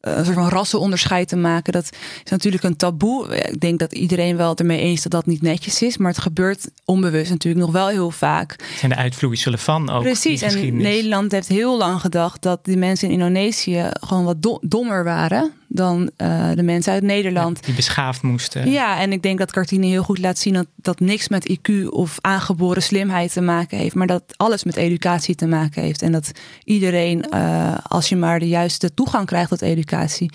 [0.00, 1.72] een soort van rassenonderscheid te maken.
[1.72, 1.90] Dat
[2.24, 3.36] is natuurlijk een taboe.
[3.36, 5.96] Ik denk dat iedereen wel het ermee eens dat dat niet netjes is.
[5.96, 8.56] Maar het gebeurt onbewust natuurlijk nog wel heel vaak.
[8.78, 10.76] Zijn de uitvloeiselen van ook Precies, en.
[10.76, 15.52] Nederland heeft heel lang gedacht dat die mensen in Indonesië gewoon wat do- dommer waren
[15.68, 17.58] dan uh, de mensen uit Nederland.
[17.60, 18.70] Ja, die beschaafd moesten.
[18.70, 21.88] Ja, en ik denk dat Cartini heel goed laat zien dat dat niks met IQ
[21.88, 26.02] of aangeboren slimheid te maken heeft, maar dat alles met educatie te maken heeft.
[26.02, 26.30] En dat
[26.64, 30.30] iedereen, uh, als je maar de juiste toegang krijgt tot educatie,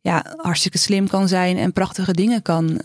[0.00, 2.80] ja, hartstikke slim kan zijn en prachtige dingen kan.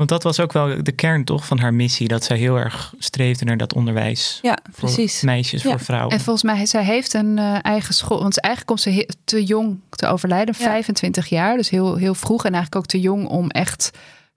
[0.00, 2.94] Want dat was ook wel de kern toch van haar missie, dat zij heel erg
[2.98, 4.38] streefde naar dat onderwijs.
[4.42, 4.90] Ja, voor
[5.22, 5.70] meisjes, Ja.
[5.70, 6.12] voor vrouwen.
[6.12, 8.22] En volgens mij, zij heeft een uh, eigen school.
[8.22, 10.64] Want eigenlijk komt ze te jong te overlijden, Ja.
[10.64, 11.56] 25 jaar.
[11.56, 13.90] Dus heel, heel vroeg en eigenlijk ook te jong om echt...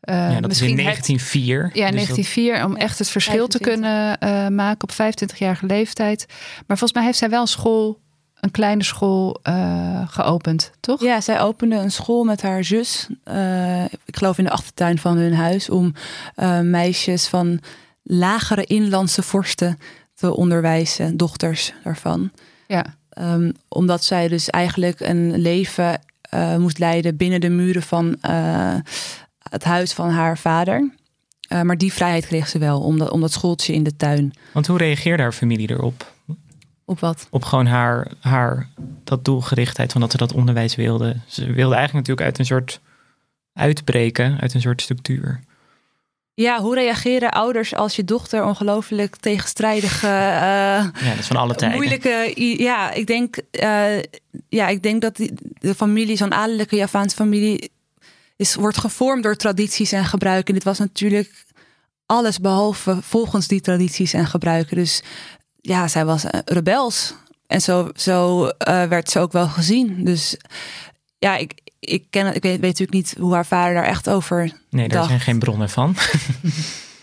[0.04, 1.56] Uh, ja, dat is in het- 1904.
[1.56, 3.60] Ja, Dus dat- 1904, om Ja, echt het verschil 25.
[3.62, 6.26] te kunnen uh, maken op 25-jarige leeftijd.
[6.68, 8.00] Maar volgens mij heeft zij wel een school,
[8.44, 11.02] een kleine school uh, geopend, toch?
[11.02, 13.08] Ja, zij opende een school met haar zus.
[13.26, 15.70] Uh, ik geloof in de achtertuin van hun huis.
[15.70, 15.94] Om
[16.36, 17.60] uh, meisjes van
[18.04, 19.80] lagere inlandse vorsten
[20.14, 21.18] te onderwijzen.
[21.18, 22.32] Dochters daarvan.
[22.68, 22.86] Ja.
[23.20, 26.02] Um, omdat zij dus eigenlijk een leven
[26.34, 28.76] uh, moest leiden binnen de muren van uh,
[29.50, 30.92] het huis van haar vader.
[31.50, 34.34] Uh, maar die vrijheid kreeg ze wel, om dat, om dat schooltje in de tuin.
[34.52, 36.13] Want hoe reageerde haar familie erop?
[36.86, 37.28] Op wat?
[37.30, 38.70] Op gewoon haar, haar
[39.04, 41.16] dat doelgerichtheid van dat ze dat onderwijs wilde.
[41.28, 42.80] Ze wilde eigenlijk natuurlijk uit een soort
[43.54, 45.40] uitbreken, uit een soort structuur.
[46.36, 51.56] Ja, hoe reageren ouders als je dochter ongelooflijk tegenstrijdige, uh, ja, dat is van alle
[51.56, 51.78] tijden.
[51.78, 52.34] moeilijke.
[52.64, 54.02] Ja, ik denk, uh,
[54.50, 57.72] ja, ik denk dat die, de familie, zo'n adellijke Javaanse familie,
[58.36, 60.54] is, wordt gevormd door tradities en gebruiken.
[60.54, 61.46] Dit was natuurlijk
[62.06, 64.76] alles behalve volgens die tradities en gebruiken.
[64.76, 65.04] Dus
[65.66, 67.14] ja, zij was rebels.
[67.48, 70.04] En zo, zo eh, werd ze ook wel gezien.
[70.06, 70.38] Dus
[71.20, 74.52] ja, ik, ik, ken, ik weet, weet natuurlijk niet hoe haar vader daar echt over
[74.70, 75.08] Nee, daar dacht.
[75.08, 75.96] zijn geen bronnen van.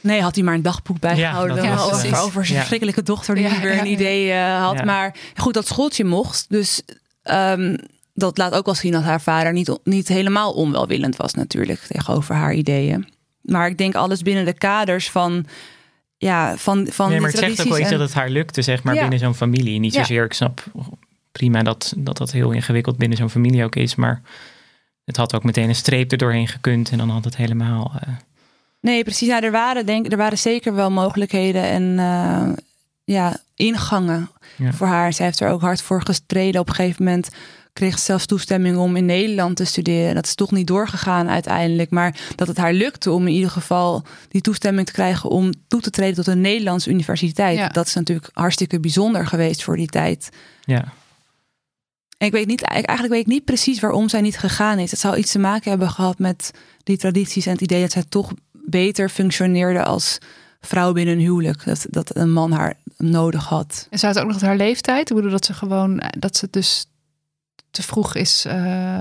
[0.03, 2.19] Nee, had hij maar een dagboek bijgehouden dat was, over, precies.
[2.19, 2.59] over zijn Ja.
[2.59, 3.85] verschrikkelijke dochter die Ja, weer een ja.
[3.85, 4.79] idee eh, had.
[4.79, 4.85] Ja.
[4.85, 6.47] Maar goed, dat schooltje mocht.
[6.49, 6.83] Dus
[7.23, 7.77] ehm,
[8.15, 12.35] dat laat ook wel zien dat haar vader niet, niet helemaal onwelwillend was natuurlijk tegenover
[12.35, 13.09] haar ideeën.
[13.43, 15.47] Maar ik denk alles binnen de kaders van,
[16.23, 18.63] ja, van, van nee, maar het zegt ook wel iets en- dat het haar lukte,
[18.63, 19.01] zeg maar, Ja.
[19.01, 19.79] binnen zo'n familie.
[19.79, 20.01] Niet Ja.
[20.01, 20.65] zozeer, ik snap
[21.33, 24.23] prima dat, dat dat heel ingewikkeld binnen zo'n familie ook is, maar
[25.05, 27.93] het had ook meteen een streep er doorheen gekund en dan had het helemaal...
[28.01, 28.09] eh,
[28.81, 29.29] Nee, precies.
[29.29, 32.49] Nou, er, waren, denk, er waren zeker wel mogelijkheden en eh,
[33.05, 34.73] ja, ingangen Ja.
[34.73, 35.13] voor haar.
[35.13, 36.61] Zij heeft er ook hard voor gestreden.
[36.61, 37.31] Op een gegeven moment
[37.81, 40.15] kreeg ze zelfs toestemming om in Nederland te studeren.
[40.15, 41.91] Dat is toch niet doorgegaan uiteindelijk.
[41.91, 45.81] Maar dat het haar lukte om in ieder geval die toestemming te krijgen om toe
[45.81, 47.59] te treden tot een Nederlandse universiteit.
[47.59, 47.69] Ja.
[47.69, 50.29] Dat is natuurlijk hartstikke bijzonder geweest voor die tijd.
[50.65, 50.93] ja.
[52.19, 54.91] En ik weet niet, eigenlijk weet ik niet precies waarom zij niet gegaan is.
[54.91, 56.51] Het zou iets te maken hebben gehad met
[56.83, 60.19] die tradities en het idee dat zij toch beter functioneerde als
[60.61, 61.65] vrouw binnen een huwelijk.
[61.65, 63.87] Dat, dat een man haar nodig had.
[63.91, 65.11] En zou het ook nog haar leeftijd?
[65.11, 66.90] Ik bedoel dat ze gewoon, dat ze dus
[67.71, 68.99] te vroeg is, eh,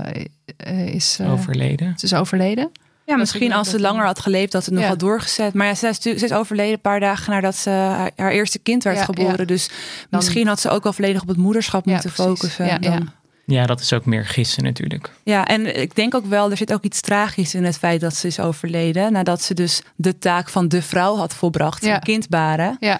[0.57, 1.93] eh, is, eh, overleden.
[1.97, 2.71] ze is overleden.
[3.05, 4.93] Ja, misschien als ze langer had geleefd, dat ze het nog Ja.
[4.93, 5.53] had doorgezet.
[5.53, 8.31] Maar ja, ze is, natuurlijk- ze is overleden een paar dagen nadat ze haar, haar
[8.31, 9.37] eerste kind werd Ja, geboren.
[9.37, 9.45] ja.
[9.45, 9.69] Dus
[10.09, 12.31] misschien had ze ook wel volledig op het moederschap Ja, moeten precies.
[12.39, 12.65] focussen.
[12.65, 12.91] Ja, dan.
[12.91, 12.99] ja.
[13.45, 15.11] Ja, dat is ook meer gissen natuurlijk.
[15.23, 18.15] Ja, en ik denk ook wel, er zit ook iets tragisch in het feit dat
[18.15, 19.11] ze is overleden.
[19.11, 21.93] Nadat ze dus de taak van de vrouw had volbracht, Ja.
[21.95, 22.77] een kind baren.
[22.79, 22.99] Ja,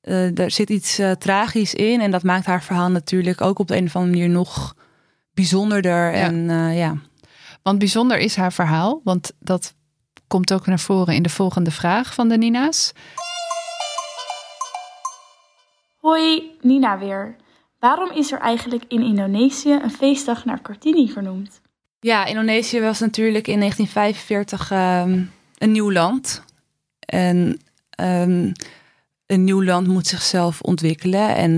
[0.00, 2.00] Eh, er zit iets tragisch in.
[2.00, 4.74] En dat maakt haar verhaal natuurlijk ook op de een of andere manier nog
[5.36, 6.16] bijzonderder.
[6.16, 6.22] Ja.
[6.22, 6.96] En eh, ja,
[7.62, 9.00] want bijzonder is haar verhaal.
[9.04, 9.74] Want dat
[10.26, 12.92] komt ook naar voren in de volgende vraag van de Nina's.
[15.96, 17.36] Hoi, Nina weer.
[17.78, 21.60] Waarom is er eigenlijk in Indonesië een feestdag naar Kartini vernoemd?
[22.06, 25.22] ja, Indonesië was natuurlijk in 1945 ehm,
[25.58, 26.42] een nieuw land.
[26.98, 28.52] En ehm,
[29.26, 31.36] een nieuw land moet zichzelf ontwikkelen.
[31.36, 31.52] En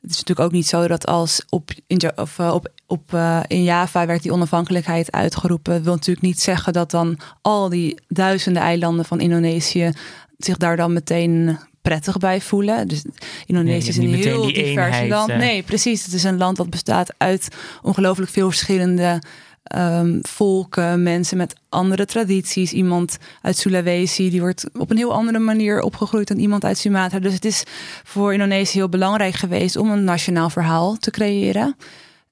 [0.00, 1.70] het is natuurlijk ook niet zo dat als op,
[2.14, 5.72] of, eh, op, op, eh, in Java werd die onafhankelijkheid uitgeroepen.
[5.74, 9.92] Dat wil natuurlijk niet zeggen dat dan al die duizenden eilanden van Indonesië
[10.38, 12.88] zich daar dan meteen prettig bij voelen.
[12.88, 13.04] Dus
[13.46, 14.66] Indonesië Nee, is een heel divers
[14.96, 15.30] eenheid, land.
[15.30, 15.36] eh.
[15.36, 16.04] Nee, precies.
[16.04, 17.48] Het is een land dat bestaat uit
[17.82, 19.22] ongelooflijk veel verschillende
[19.64, 22.72] ehm, volken, mensen met andere tradities.
[22.72, 27.18] Iemand uit Sulawesi, die wordt op een heel andere manier opgegroeid dan iemand uit Sumatra.
[27.18, 27.62] Dus het is
[28.04, 31.76] voor Indonesië heel belangrijk geweest om een nationaal verhaal te creëren.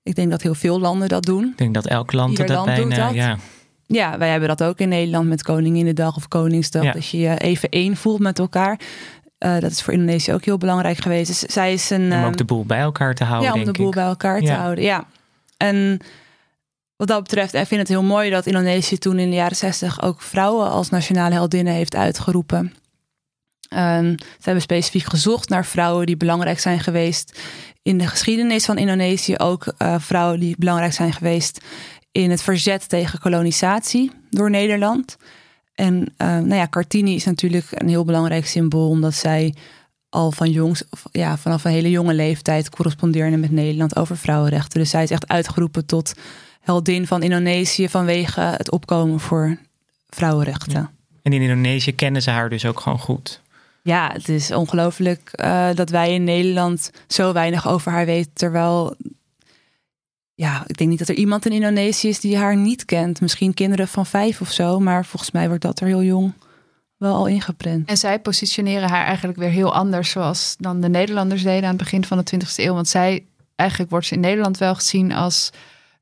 [0.02, 1.44] Ik denk dat heel veel landen dat doen.
[1.44, 3.14] Ik denk dat elk land Ieder dat land doet dat.
[3.14, 3.36] Ja,
[3.86, 6.82] Ja, wij hebben dat ook in Nederland met Koninginnedag of Koningsdag.
[6.82, 6.92] Ja.
[6.92, 8.80] Dat je je even één voelt met elkaar.
[9.38, 11.26] Eh, dat is voor Indonesië ook heel belangrijk geweest.
[11.26, 12.02] Dus zij is een.
[12.04, 13.94] om ehm, ook de boel bij elkaar te houden, ja, om de boel ik.
[13.94, 14.56] bij elkaar te Ja.
[14.58, 14.84] houden.
[14.84, 15.04] Ja.
[15.56, 15.98] En
[16.96, 20.02] wat dat betreft, ik vind het heel mooi dat Indonesië toen in de jaren zestig
[20.02, 22.74] ook vrouwen als nationale heldinnen heeft uitgeroepen.
[23.72, 27.40] Ehm, ze hebben specifiek gezocht naar vrouwen die belangrijk zijn geweest
[27.82, 29.36] in de geschiedenis van Indonesië.
[29.36, 31.64] Ook eh, vrouwen die belangrijk zijn geweest
[32.12, 35.16] in het verzet tegen kolonisatie door Nederland.
[35.74, 39.54] En eh, nou ja, Kartini is natuurlijk een heel belangrijk symbool, omdat zij
[40.08, 44.80] al van jongs, ja, vanaf een hele jonge leeftijd correspondeerde met Nederland over vrouwenrechten.
[44.80, 46.14] Dus zij is echt uitgeroepen tot
[46.60, 49.58] heldin van Indonesië vanwege het opkomen voor
[50.08, 50.90] vrouwenrechten.
[51.22, 53.40] En in Indonesië kennen ze haar dus ook gewoon goed.
[53.82, 58.96] Het is ongelooflijk eh, dat wij in Nederland zo weinig over haar weten, terwijl
[60.34, 63.20] ja, ik denk niet dat er iemand in Indonesië is die haar niet kent.
[63.20, 66.32] Misschien kinderen van vijf of zo, maar volgens mij wordt dat er heel jong
[66.96, 67.88] wel al ingeprent.
[67.88, 71.82] En zij positioneren haar eigenlijk weer heel anders, zoals dan de Nederlanders deden aan het
[71.82, 72.74] begin van de 20e eeuw.
[72.74, 75.50] Want zij, eigenlijk wordt ze in Nederland wel gezien als,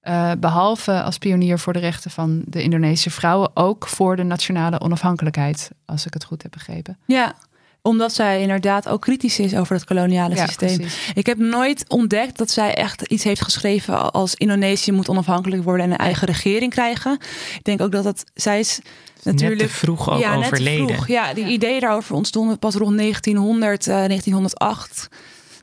[0.00, 4.80] eh, behalve als pionier voor de rechten van de Indonesische vrouwen, ook voor de nationale
[4.80, 6.98] onafhankelijkheid, als ik het goed heb begrepen.
[7.06, 7.34] Ja,
[7.82, 10.76] omdat zij inderdaad ook kritisch is over het koloniale Ja, systeem.
[10.76, 11.10] precies.
[11.14, 15.84] Ik heb nooit ontdekt dat zij echt iets heeft geschreven als Indonesië moet onafhankelijk worden
[15.86, 17.18] en een eigen regering krijgen.
[17.54, 18.80] Ik denk ook dat het, zij is
[19.22, 20.88] natuurlijk Net te vroeg ook ja, overleden.
[20.94, 21.08] vroeg.
[21.08, 21.50] Ja, die Ja.
[21.50, 25.08] ideeën daarover ontstonden pas rond 1900, eh, 1908.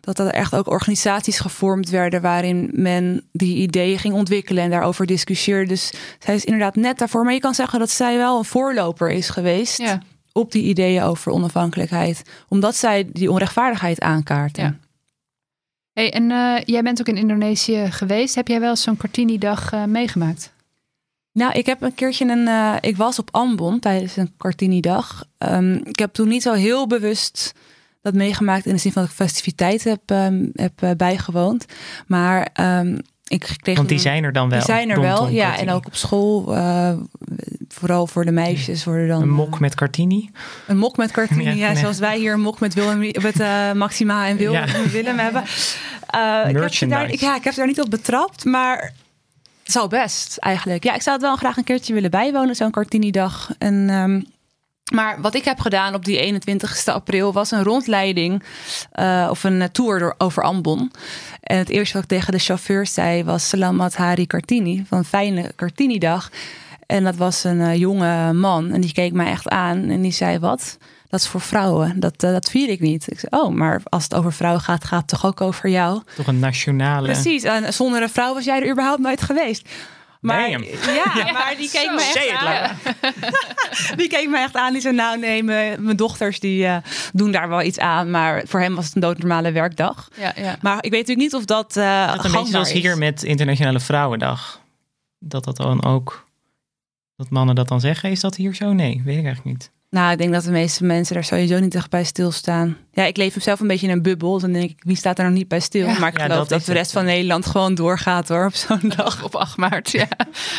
[0.01, 5.05] Dat er echt ook organisaties gevormd werden waarin men die ideeën ging ontwikkelen en daarover
[5.05, 5.67] discussieerde.
[5.67, 7.23] Dus zij is inderdaad net daarvoor.
[7.23, 10.01] Maar je kan zeggen dat zij wel een voorloper is geweest Ja.
[10.37, 12.21] Op die ideeën over onafhankelijkheid.
[12.47, 14.63] Omdat zij die onrechtvaardigheid aankaarten.
[14.63, 14.77] Ja.
[15.93, 18.35] Hey, en eh, jij bent ook in Indonesië geweest.
[18.35, 20.53] Heb jij wel zo'n Kartini-dag eh, meegemaakt?
[21.31, 22.47] Nou, ik heb een keertje een.
[22.47, 25.25] eh, ik was op Ambon tijdens een Kartini-dag.
[25.37, 27.53] Ehm, ik heb toen niet zo heel bewust
[28.01, 31.65] dat meegemaakt in de zin van dat ik festiviteiten heb, ehm, heb bijgewoond.
[32.07, 32.97] Maar ehm,
[33.27, 33.75] ik kreeg.
[33.75, 34.57] Want die een- zijn er dan wel.
[34.57, 35.57] Die zijn er wel, ja.
[35.57, 36.93] En ook op school, eh,
[37.67, 39.21] vooral voor de meisjes, worden dan.
[39.21, 40.29] Een mok met Cartini.
[40.67, 41.77] Een mok met Cartini, Ja, ja, nee.
[41.77, 44.65] zoals wij hier een mok met, Willem, met eh, Maxima en Ja.
[44.91, 45.43] Willem hebben.
[46.07, 48.93] Eh, ik, heb daar, ik, ja, ik heb ze daar niet op betrapt, maar
[49.63, 50.83] het zou best eigenlijk.
[50.83, 53.49] Ja, ik zou het wel graag een keertje willen bijwonen, zo'n Cartini-dag.
[53.57, 54.21] En, ehm,
[54.95, 58.43] maar wat ik heb gedaan op die 21ste april was een rondleiding
[59.29, 60.91] of een tour door, over Ambon.
[61.47, 65.51] En het eerste wat ik tegen de chauffeur zei was Salamat Hari Cartini, van fijne
[65.55, 66.29] Cartini-dag.
[66.85, 70.11] En dat was een eh, jonge man en die keek mij echt aan en die
[70.11, 70.77] zei: Wat?
[71.09, 71.99] Dat is voor vrouwen.
[71.99, 73.11] Dat, eh, dat vier ik niet.
[73.11, 76.01] Ik zei: Oh, maar als het over vrouwen gaat, gaat het toch ook over jou?
[76.15, 77.11] Toch een nationale.
[77.11, 77.43] Precies.
[77.43, 79.69] En zonder een vrouw was jij er überhaupt nooit geweest.
[80.27, 80.57] Maar, ja,
[81.33, 82.77] maar die keek me echt aan.
[83.97, 84.71] Die keek me echt aan.
[84.73, 86.77] Die zei, nou nee, mijn mijn dochters die eh,
[87.13, 88.11] doen daar wel iets aan.
[88.11, 90.09] Maar voor hem was het een doodnormale werkdag.
[90.17, 90.57] Ja, ja.
[90.61, 92.81] Maar ik weet natuurlijk niet of dat eh Dat een beetje zoals is.
[92.81, 94.61] hier met Internationale Vrouwendag.
[95.19, 96.25] Dat dat dan ook.
[97.15, 98.11] Dat mannen dat dan zeggen.
[98.11, 98.73] Is dat hier zo?
[98.73, 99.71] Nee, weet ik eigenlijk niet.
[99.89, 102.77] Nou, ik denk dat de meeste mensen daar sowieso niet echt bij stilstaan.
[102.91, 104.33] Ja, ik leef zelf een beetje in een bubbel.
[104.33, 105.87] Dus dan denk ik, wie staat er nog niet bij stil?
[105.87, 105.99] Ja.
[105.99, 106.77] maar ik Ja, geloof dat dat, de het.
[106.77, 109.23] rest van Nederland gewoon doorgaat hoor, op zo'n dag.
[109.23, 110.07] Op 8 maart, ja.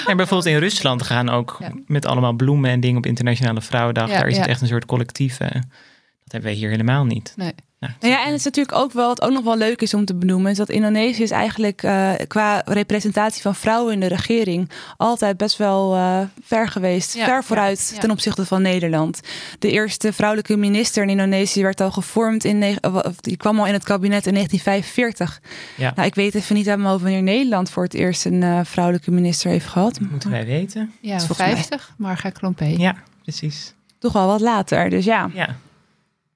[0.07, 1.73] En bijvoorbeeld in Rusland gaan ook Ja.
[1.87, 4.09] met allemaal bloemen en dingen op Internationale Vrouwendag.
[4.11, 5.41] Ja, Daar is het echt een soort collectief.
[5.41, 7.33] eh, dat hebben wij hier helemaal niet.
[7.37, 7.53] Nee.
[7.81, 10.05] Nou, ja, en het is natuurlijk ook wel, wat ook nog wel leuk is om
[10.05, 14.71] te benoemen, is dat Indonesië is eigenlijk eh, qua representatie van vrouwen in de regering
[14.97, 17.15] altijd best wel eh, ver geweest.
[17.15, 18.01] Ja, ver vooruit ja, ja.
[18.01, 19.21] ten opzichte van Nederland.
[19.59, 22.79] De eerste vrouwelijke minister in Indonesië werd al gevormd in,
[23.21, 25.41] die kwam al in het kabinet in 1945.
[25.77, 25.93] Ja.
[25.95, 29.11] Nou, ik weet even niet mijn hoofd wanneer Nederland voor het eerst een eh, vrouwelijke
[29.11, 30.01] minister heeft gehad.
[30.01, 30.93] moeten wij weten.
[31.01, 32.65] Ja, is volgens mij- 50, Marga Klompé.
[32.65, 33.75] Ja, precies.
[33.99, 35.31] Toch wel wat later, dus ja.
[35.35, 35.57] Ja.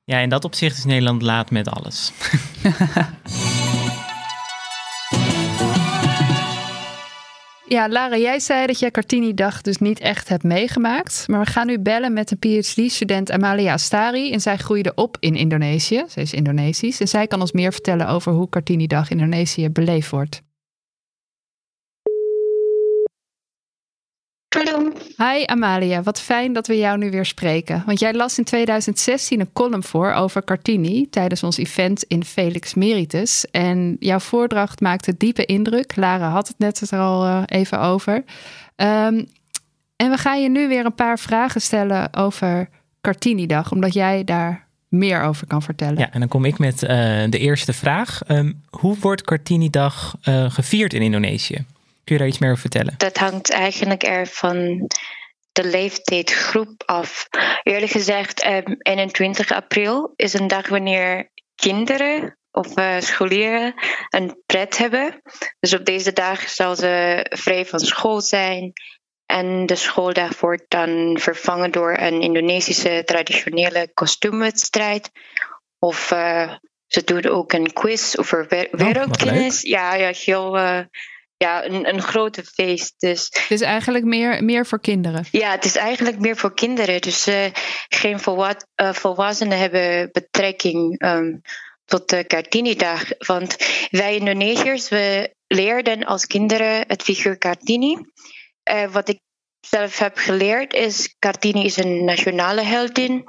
[0.04, 2.12] Ja, in dat opzicht is Nederland laat met alles.
[7.72, 11.24] Ja, Lara, jij zei dat jij Cartini-dag dus niet echt hebt meegemaakt.
[11.28, 14.32] Maar we gaan nu bellen met een PhD-student Amalia Astari.
[14.32, 16.04] En zij groeide op in Indonesië.
[16.08, 17.00] Zij is Indonesisch.
[17.00, 20.42] En zij kan ons meer vertellen over hoe Cartini-dag in Indonesië beleefd wordt.
[24.48, 24.92] Hallo.
[25.16, 27.82] Hi Amalia, wat fijn dat we jou nu weer spreken.
[27.86, 32.74] Want jij las in 2016 een column voor over Cartini tijdens ons event in Felix
[32.74, 33.46] Meritus.
[33.50, 35.96] En jouw voordracht maakte diepe indruk.
[35.96, 38.24] Lara had het net er al eh, even over.
[38.76, 39.24] Ehm,
[39.96, 42.68] en we gaan je nu weer een paar vragen stellen over
[43.00, 45.98] Cartini-dag, omdat jij daar meer over kan vertellen.
[45.98, 46.88] Ja, en dan kom ik met eh,
[47.28, 48.22] de eerste vraag.
[48.26, 51.64] Ehm, hoe wordt Kartini-dag eh, gevierd in Indonesië?
[52.04, 52.94] Kun je daar iets meer over vertellen?
[52.96, 54.86] Dat hangt eigenlijk er van
[55.52, 57.28] de leeftijdsgroep af.
[57.62, 63.74] Eerlijk gezegd, ehm, 21 april is een dag wanneer kinderen of eh, scholieren
[64.08, 65.22] een pret hebben.
[65.60, 68.72] Dus op deze dag zal ze vrij van school zijn.
[69.26, 75.10] En de schooldag wordt dan vervangen door een Indonesische traditionele kostuumwedstrijd.
[75.78, 76.54] Of eh,
[76.86, 78.80] ze doen ook een quiz over wer- leuk.
[78.80, 79.60] wereldkennis.
[79.62, 80.58] ja, ja, heel.
[80.58, 80.80] eh,
[81.42, 82.94] ja, een, een grote feest.
[83.00, 85.24] Dus Het is eigenlijk meer, meer voor kinderen.
[85.30, 87.00] ja, het is eigenlijk meer voor kinderen.
[87.00, 87.44] Dus eh,
[87.88, 91.36] geen volwa eh, volwassenen hebben betrekking ehm,
[91.84, 93.04] tot de Cartini-dag.
[93.18, 93.56] Want
[93.90, 97.98] wij Indonesiërs, we leerden als kinderen het figuur Cartini.
[98.62, 99.20] Eh, wat ik
[99.60, 103.24] zelf heb geleerd is, Cartini is een nationale heldin.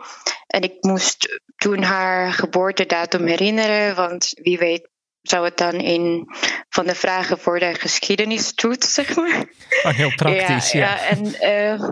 [0.47, 4.91] En ik moest toen haar geboortedatum herinneren, want wie weet
[5.23, 6.25] zou het dan een
[6.69, 9.45] van de vragen voor de geschiedenistoets, zeg maar.
[9.83, 10.79] Oh, heel praktisch, ja.
[10.79, 10.99] ja.
[10.99, 11.89] en eh,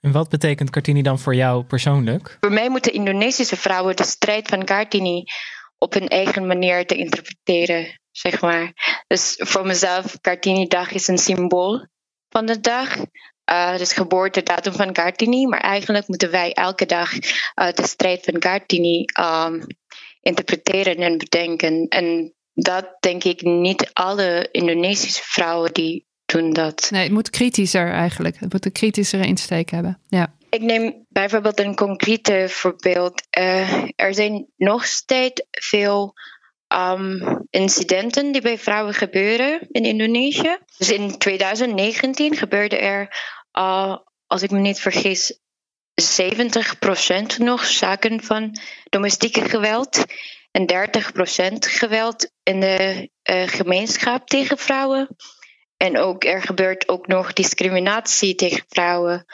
[0.00, 2.36] En wat betekent Kartini dan voor jou persoonlijk?
[2.40, 5.24] voor mij moeten Indonesische vrouwen de strijd van Kartini
[5.78, 8.72] op hun eigen manier te interpreteren, zeg maar.
[9.06, 11.86] Dus voor mezelf, Kartini-dag is een symbool
[12.28, 12.96] van de dag.
[13.50, 18.38] Uh, is geboortedatum van Kartini, maar eigenlijk moeten wij elke dag uh, de strijd van
[18.38, 19.66] Kartini um,
[20.20, 21.86] interpreteren en bedenken.
[21.88, 26.88] En dat denk ik niet alle Indonesische vrouwen die doen dat.
[26.90, 28.36] Nee, het moet kritischer eigenlijk.
[28.40, 30.00] Het moet een kritischere insteek hebben.
[30.08, 30.34] Ja.
[30.50, 33.22] Ik neem bijvoorbeeld een concrete voorbeeld.
[33.38, 36.14] Uh, er zijn nog steeds veel
[36.68, 40.58] um, incidenten die bij vrouwen gebeuren in Indonesië.
[40.78, 43.16] Dus in 2019 gebeurde er,
[43.58, 43.96] uh,
[44.26, 45.40] als ik me niet vergis,
[46.02, 50.04] 70% nog zaken van domestieke geweld.
[50.56, 55.16] En 30% geweld in de uh, gemeenschap tegen vrouwen.
[55.76, 59.24] En ook er gebeurt ook nog discriminatie tegen vrouwen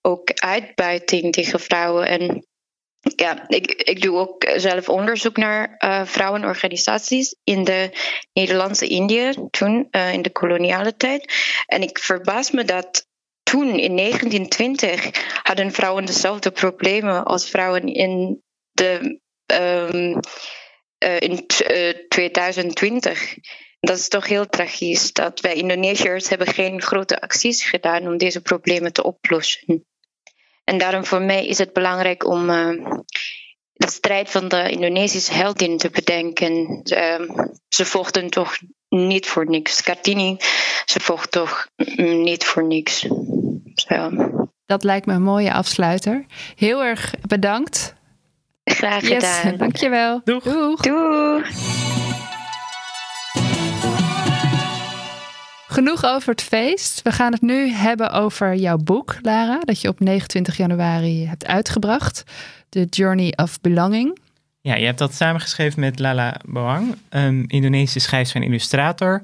[0.00, 2.06] ook uitbuiting tegen vrouwen.
[2.06, 2.46] En
[3.00, 7.90] ja, ik, ik doe ook zelf onderzoek naar uh, vrouwenorganisaties in de
[8.32, 11.32] Nederlandse Indië, toen uh, in de koloniale tijd.
[11.66, 13.06] En ik verbaas me dat
[13.42, 15.10] toen in 1920
[15.42, 20.20] hadden vrouwen dezelfde problemen als vrouwen in de um,
[21.02, 21.46] uh, in
[22.08, 23.34] 2020.
[23.80, 28.40] Dat is toch heel tragisch dat wij Indonesiërs hebben geen grote acties gedaan om deze
[28.40, 29.84] problemen te oplossen.
[30.64, 32.68] En daarom voor mij is het belangrijk om uh,
[33.72, 36.82] de strijd van de Indonesische heldin te bedenken.
[36.84, 37.20] Uh,
[37.68, 38.56] ze vochten toch
[38.88, 39.82] niet voor niks.
[39.82, 40.36] Kartini,
[40.84, 43.06] ze vocht toch niet voor niks.
[44.66, 46.24] Dat lijkt me een mooie afsluiter.
[46.56, 47.94] Heel erg bedankt.
[48.64, 49.48] Graag gedaan.
[49.48, 50.20] Yes, dankjewel.
[50.24, 50.42] Doeg.
[50.42, 50.80] Doeg.
[50.80, 51.46] Doeg.
[55.66, 57.02] Genoeg over het feest.
[57.02, 61.46] We gaan het nu hebben over jouw boek, Lara, dat je op 29 januari hebt
[61.46, 62.24] uitgebracht.
[62.68, 64.18] The Journey of Belonging.
[64.60, 69.22] Ja, je hebt dat samengeschreven met Lala Boang, een Indonesische schrijfster en illustrator.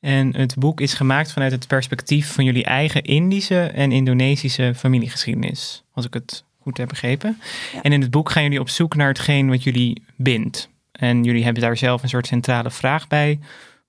[0.00, 5.82] En het boek is gemaakt vanuit het perspectief van jullie eigen Indische en Indonesische familiegeschiedenis,
[5.92, 7.40] als ik het goed heb begrepen.
[7.72, 7.82] Ja.
[7.82, 10.68] En in het boek gaan jullie op zoek naar hetgeen wat jullie bindt.
[10.92, 13.38] En jullie hebben daar zelf een soort centrale vraag bij: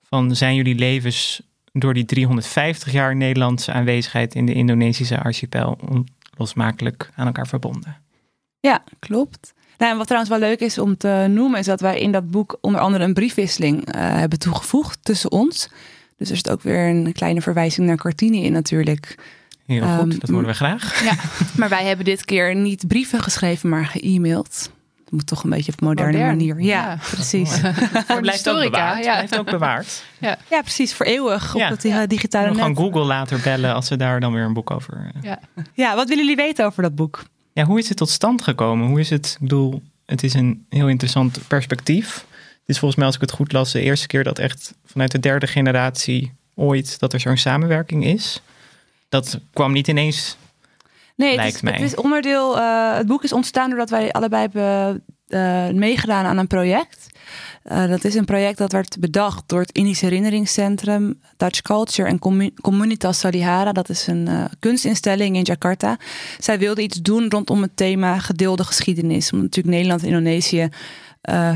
[0.04, 5.78] van zijn jullie levens door die 350 jaar Nederlandse aanwezigheid in de Indonesische archipel
[6.38, 7.98] onlosmakelijk aan elkaar verbonden?
[8.60, 9.54] Ja, klopt.
[9.78, 12.32] Nou, en wat trouwens wel leuk is om te noemen, is dat wij in dat
[12.32, 15.70] boek onder andere een briefwisseling uh, hebben toegevoegd tussen ons.
[16.18, 19.16] Dus er zit ook weer een kleine verwijzing naar Cartini in natuurlijk.
[19.70, 21.04] Heel um, goed, dat horen we graag.
[21.04, 21.14] Ja,
[21.58, 24.72] maar wij hebben dit keer niet brieven geschreven, maar ge-mailed.
[25.04, 26.28] Het moet toch een beetje op moderne Modern.
[26.38, 26.60] manier.
[26.62, 26.98] Ja, Ja.
[27.12, 27.56] precies.
[28.08, 29.04] Het blijft ook bewaard.
[29.04, 29.14] ja.
[29.14, 30.04] Blijft ook bewaard.
[30.20, 30.38] Ja.
[30.50, 30.94] Ja, precies.
[30.94, 31.70] Voor eeuwig op Ja.
[31.70, 32.78] het uh, digitale We gaan net.
[32.78, 35.12] Google later bellen als ze daar dan weer een boek over.
[35.14, 35.22] eh.
[35.22, 35.40] Ja.
[35.74, 37.24] Ja, wat willen jullie weten over dat boek?
[37.54, 38.88] Ja, hoe is het tot stand gekomen?
[38.88, 39.32] Hoe is het?
[39.34, 42.26] Ik bedoel, het is een heel interessant perspectief.
[42.42, 45.12] Het is volgens mij, als ik het goed las, de eerste keer dat echt vanuit
[45.12, 48.42] de derde generatie ooit dat er zo'n samenwerking is.
[49.10, 50.38] Dat kwam niet ineens.
[51.16, 51.74] Nee, het Lijkt is, mij.
[51.74, 52.58] het is onderdeel.
[52.60, 57.08] eh, het boek is ontstaan doordat wij allebei hebben eh, meegedaan aan een project.
[57.64, 62.20] Eh, dat is een project dat werd bedacht door het Indisch Herinneringscentrum Dutch Culture en
[62.20, 63.72] Commu- Comunitas Salihara.
[63.72, 64.30] Dat is een
[64.60, 65.98] kunstinstelling in Jakarta.
[66.40, 69.32] Zij wilden iets doen rondom het thema gedeelde geschiedenis.
[69.32, 70.70] Omdat natuurlijk Nederland en Indonesië,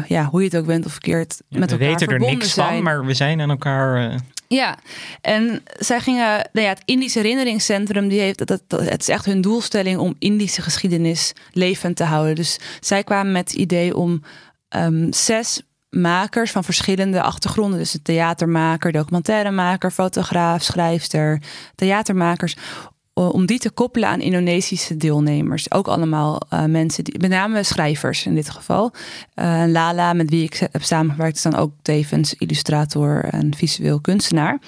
[0.08, 2.54] ja, hoe je het ook bent of verkeerd, Ja, met we elkaar weten er niks
[2.54, 2.74] zijn.
[2.74, 4.20] van, maar we zijn aan elkaar.
[4.54, 4.78] Ja,
[5.22, 9.26] en zij gingen, nou ja, het Indisch Herinneringscentrum, die heeft, dat, dat, het is echt
[9.26, 12.36] hun doelstelling om Indische geschiedenis levend te houden.
[12.36, 14.24] Dus zij kwamen met het idee om
[14.70, 21.42] ehm, zes makers van verschillende achtergronden, dus een theatermaker, documentairemaker, fotograaf, schrijfster,
[21.76, 22.56] theatermakers,
[23.14, 25.72] om die te koppelen aan Indonesische deelnemers.
[25.72, 28.94] Ook allemaal eh, mensen, die, met name schrijvers in dit geval.
[29.34, 34.60] Eh, Lala, met wie ik heb samengewerkt, is dan ook tevens illustrator en visueel kunstenaar.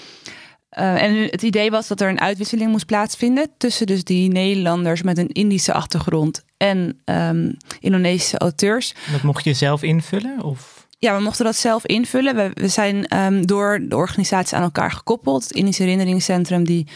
[0.70, 5.02] Eh, en het idee was dat er een uitwisseling moest plaatsvinden tussen dus die Nederlanders
[5.02, 8.93] met een Indische achtergrond en ehm, Indonesische auteurs.
[9.12, 10.43] dat mocht je zelf invullen?
[10.43, 10.88] Of?
[11.00, 12.36] Ja, we mochten dat zelf invullen.
[12.36, 15.43] We, we zijn ehm, door de organisatie aan elkaar gekoppeld.
[15.43, 16.88] Het Indisch Herinneringscentrum die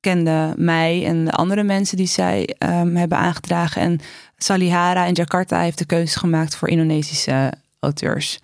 [0.00, 3.82] kende mij en de andere mensen die zij ehm, hebben aangedragen.
[3.82, 4.00] En
[4.36, 8.38] Salihara in Jakarta heeft de keuze gemaakt voor Indonesische auteurs.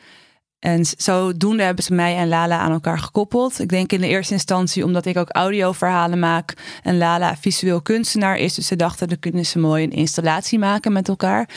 [0.59, 3.61] En zodoende hebben ze mij en Lala aan elkaar gekoppeld.
[3.61, 8.37] Ik denk in de eerste instantie omdat ik ook audioverhalen maak en Lala visueel kunstenaar
[8.37, 8.55] is.
[8.55, 11.49] Dus ze dachten, dan kunnen ze mooi een installatie maken met elkaar.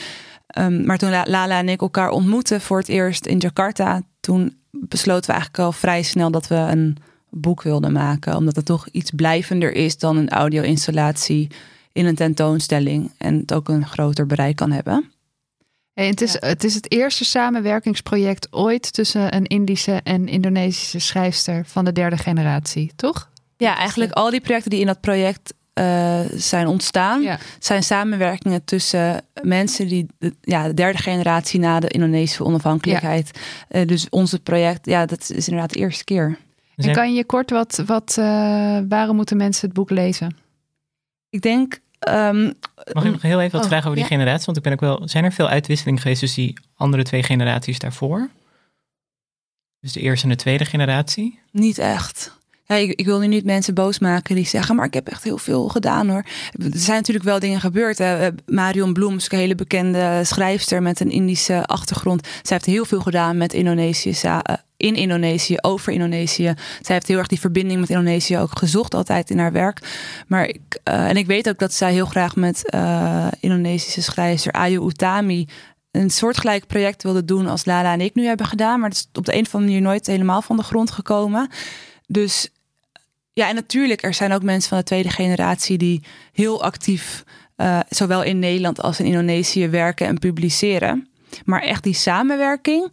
[0.46, 4.56] Ehm, maar toen La- Lala en ik elkaar ontmoetten voor het eerst in Jakarta, toen
[4.70, 6.96] besloten we eigenlijk al vrij snel dat we een
[7.30, 8.36] boek wilden maken.
[8.36, 11.50] Omdat het toch iets blijvender is dan een audio-installatie
[11.92, 13.12] in een tentoonstelling.
[13.18, 15.10] En het ook een groter bereik kan hebben.
[15.92, 21.64] Hey, het, is, het is het eerste samenwerkingsproject ooit tussen een Indische en Indonesische schrijfster
[21.66, 23.30] van de derde generatie, toch?
[23.56, 27.38] Ja, eigenlijk al die projecten die in dat project eh, zijn ontstaan, Ja.
[27.58, 33.30] zijn samenwerkingen tussen mensen die de, ja, de derde generatie na de Indonesische onafhankelijkheid.
[33.68, 36.38] Eh, dus onze project, ja, dat is inderdaad de eerste keer.
[36.86, 40.36] En kan je kort wat, wat eh, waarom moeten mensen het boek lezen?
[41.30, 41.80] Ik denk.
[41.98, 42.44] ehm,
[42.92, 44.16] Mag ik nog heel even wat Oh, vragen over die ja.
[44.16, 44.44] generatie?
[44.46, 45.08] Want ik ben ook wel.
[45.08, 48.28] Zijn er veel uitwisseling geweest tussen die andere twee generaties daarvoor?
[49.80, 51.38] Dus de eerste en de tweede generatie?
[51.52, 52.36] Niet echt.
[52.66, 55.22] Ja, ik, ik wil nu niet mensen boos maken die zeggen, maar ik heb echt
[55.24, 56.24] heel veel gedaan hoor.
[56.52, 57.98] Er zijn natuurlijk wel dingen gebeurd.
[57.98, 58.28] Hè.
[58.46, 62.22] Marion Bloem is een hele bekende schrijfster met een Indische achtergrond.
[62.26, 66.54] Zij heeft heel veel gedaan met Indonesische, eh, in Indonesië, over Indonesië.
[66.82, 69.80] Zij heeft heel erg die verbinding met Indonesië ook gezocht, altijd in haar werk.
[70.26, 74.52] Maar ik, uh, en ik weet ook dat zij heel graag met uh, Indonesische schrijver
[74.52, 75.48] Ayu Utami
[75.90, 78.80] een soortgelijk project wilde doen als Lala en ik nu hebben gedaan.
[78.80, 81.48] Maar het is op de een of andere manier nooit helemaal van de grond gekomen.
[82.06, 82.48] Dus
[83.32, 86.02] ja, en natuurlijk, er zijn ook mensen van de tweede generatie die
[86.32, 87.24] heel actief,
[87.56, 91.08] uh, zowel in Nederland als in Indonesië, werken en publiceren.
[91.44, 92.92] Maar echt die samenwerking,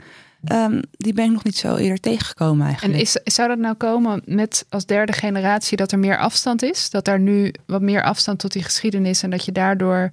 [0.51, 2.95] um, die ben ik nog niet zo eerder tegengekomen eigenlijk.
[2.95, 6.89] En is, zou dat nou komen met als derde generatie dat er meer afstand is?
[6.89, 10.11] Dat er nu wat meer afstand tot die geschiedenis en dat je daardoor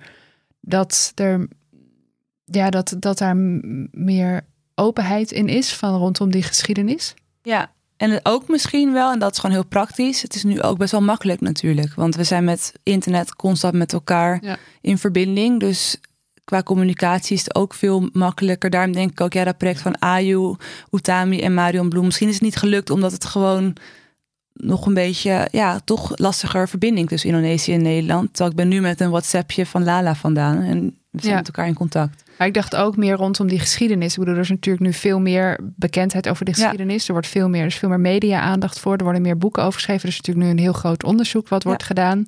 [0.60, 1.48] dat er
[2.44, 3.36] ja, dat, dat daar
[3.90, 7.14] meer openheid in is van rondom die geschiedenis?
[7.42, 10.22] Ja, en ook misschien wel, en dat is gewoon heel praktisch.
[10.22, 11.94] Het is nu ook best wel makkelijk natuurlijk.
[11.94, 14.56] Want we zijn met internet constant met elkaar ja.
[14.80, 15.60] in verbinding.
[15.60, 15.96] Dus
[16.44, 18.70] qua communicatie is het ook veel makkelijker.
[18.70, 20.56] Daarom denk ik ook, ja, dat project van Ayu,
[20.90, 22.04] Utami en Marion Bloem.
[22.04, 23.76] Misschien is het niet gelukt omdat het gewoon
[24.52, 28.28] nog een beetje, ja, toch lastiger verbinding tussen Indonesië en Nederland.
[28.28, 30.62] Terwijl ik ben nu met een WhatsAppje van Lala vandaan.
[30.62, 31.38] En we zijn ja.
[31.38, 32.22] met elkaar in contact.
[32.38, 34.12] Maar ik dacht ook meer rondom die geschiedenis.
[34.12, 37.06] Ik bedoel, er is natuurlijk nu veel meer bekendheid over de geschiedenis.
[37.06, 38.96] Er wordt veel meer, er is veel meer media-aandacht voor.
[38.96, 40.02] Er worden meer boeken over geschreven.
[40.02, 42.24] Er is natuurlijk nu een heel groot onderzoek wat wordt gedaan.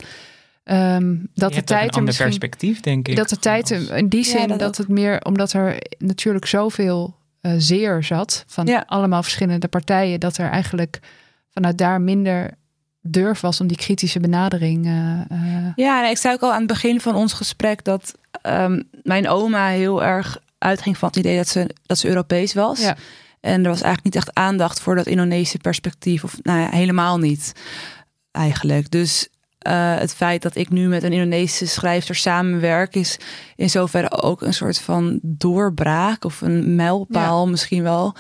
[0.65, 3.17] Um, dat de tijd een misschien, perspectief, denk ik.
[3.17, 7.53] Dat de tijd in die zin dat, dat, het meer, omdat er natuurlijk zoveel uh,
[7.57, 11.01] zeer zat van allemaal verschillende partijen, dat er eigenlijk
[11.51, 12.51] vanuit daar minder
[13.01, 14.87] durf was om die kritische benadering.
[14.87, 15.73] Uh, uh...
[15.77, 19.69] Ja, ik zei ook al aan het begin van ons gesprek dat um, mijn oma
[19.69, 22.81] heel erg uitging van het idee dat ze, dat ze Europees was.
[22.81, 22.97] Ja.
[23.41, 26.25] En er was eigenlijk niet echt aandacht voor dat Indonesische perspectief.
[26.25, 27.53] Of nou ja, helemaal niet
[28.31, 28.91] eigenlijk.
[28.91, 29.29] Dus
[29.69, 33.19] uh, het feit dat ik nu met een Indonesische schrijfster samenwerk, is
[33.57, 37.51] in zoverre ook een soort van doorbraak of een mijlpaal ja.
[37.51, 38.15] misschien wel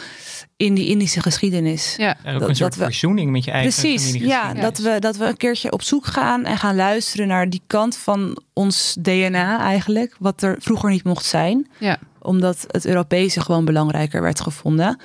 [0.57, 1.95] in die Indische geschiedenis.
[1.97, 5.17] Ja, ook dat, een soort we, verzoening met je eigen Precies, ja, dat we, dat
[5.17, 9.61] we een keertje op zoek gaan en gaan luisteren naar die kant van ons DNA
[9.61, 11.69] eigenlijk, wat er vroeger niet mocht zijn.
[11.79, 11.99] Ja.
[12.21, 14.99] Omdat het Europese gewoon belangrijker werd gevonden.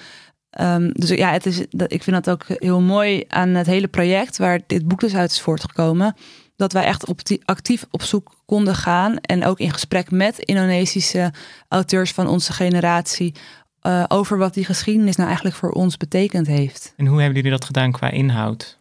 [0.59, 4.37] Um, dus ja, het is, ik vind dat ook heel mooi aan het hele project
[4.37, 6.15] waar dit boek dus uit is voortgekomen.
[6.55, 7.05] Dat wij echt
[7.45, 11.33] actief op zoek konden gaan en ook in gesprek met Indonesische
[11.67, 13.33] auteurs van onze generatie
[13.81, 16.93] uh, over wat die geschiedenis nou eigenlijk voor ons betekend heeft.
[16.97, 18.77] En hoe hebben jullie dat gedaan qua inhoud?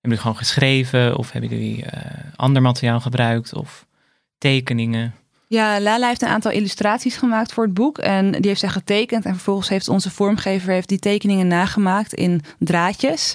[0.00, 1.90] jullie gewoon geschreven of hebben jullie uh,
[2.36, 3.86] ander materiaal gebruikt of
[4.38, 5.14] tekeningen?
[5.54, 7.98] Ja, Lala heeft een aantal illustraties gemaakt voor het boek.
[7.98, 9.24] En die heeft zij getekend.
[9.24, 13.34] En vervolgens heeft onze vormgever heeft die tekeningen nagemaakt in draadjes.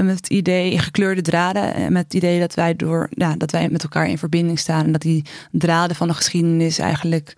[0.00, 1.92] Met het idee, gekleurde draden.
[1.92, 4.84] Met het idee dat wij, door, ja, dat wij met elkaar in verbinding staan.
[4.84, 7.36] En dat die draden van de geschiedenis eigenlijk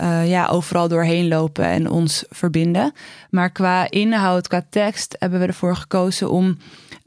[0.00, 2.92] uh, ja, overal doorheen lopen en ons verbinden.
[3.30, 6.56] Maar qua inhoud, qua tekst, hebben we ervoor gekozen om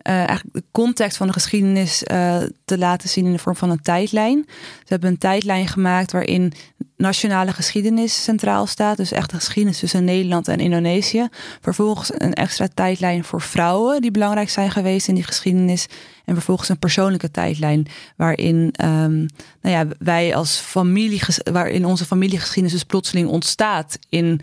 [0.03, 3.69] uh, eigenlijk de context van de geschiedenis uh, te laten zien in de vorm van
[3.69, 4.43] een tijdlijn.
[4.47, 6.53] Ze hebben een tijdlijn gemaakt waarin
[6.97, 8.97] nationale geschiedenis centraal staat.
[8.97, 11.27] Dus echt de geschiedenis tussen Nederland en Indonesië.
[11.61, 15.87] Vervolgens een extra tijdlijn voor vrouwen die belangrijk zijn geweest in die geschiedenis.
[16.25, 17.87] En vervolgens een persoonlijke tijdlijn
[18.17, 19.27] waarin um,
[19.61, 24.41] nou ja, wij als familie, waarin onze familiegeschiedenis dus plotseling ontstaat in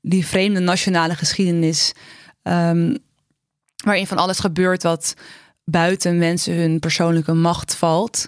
[0.00, 1.92] die vreemde nationale geschiedenis.
[2.42, 2.96] Um,
[3.84, 5.14] waarin van alles gebeurt wat
[5.64, 8.26] buiten mensen hun persoonlijke macht valt.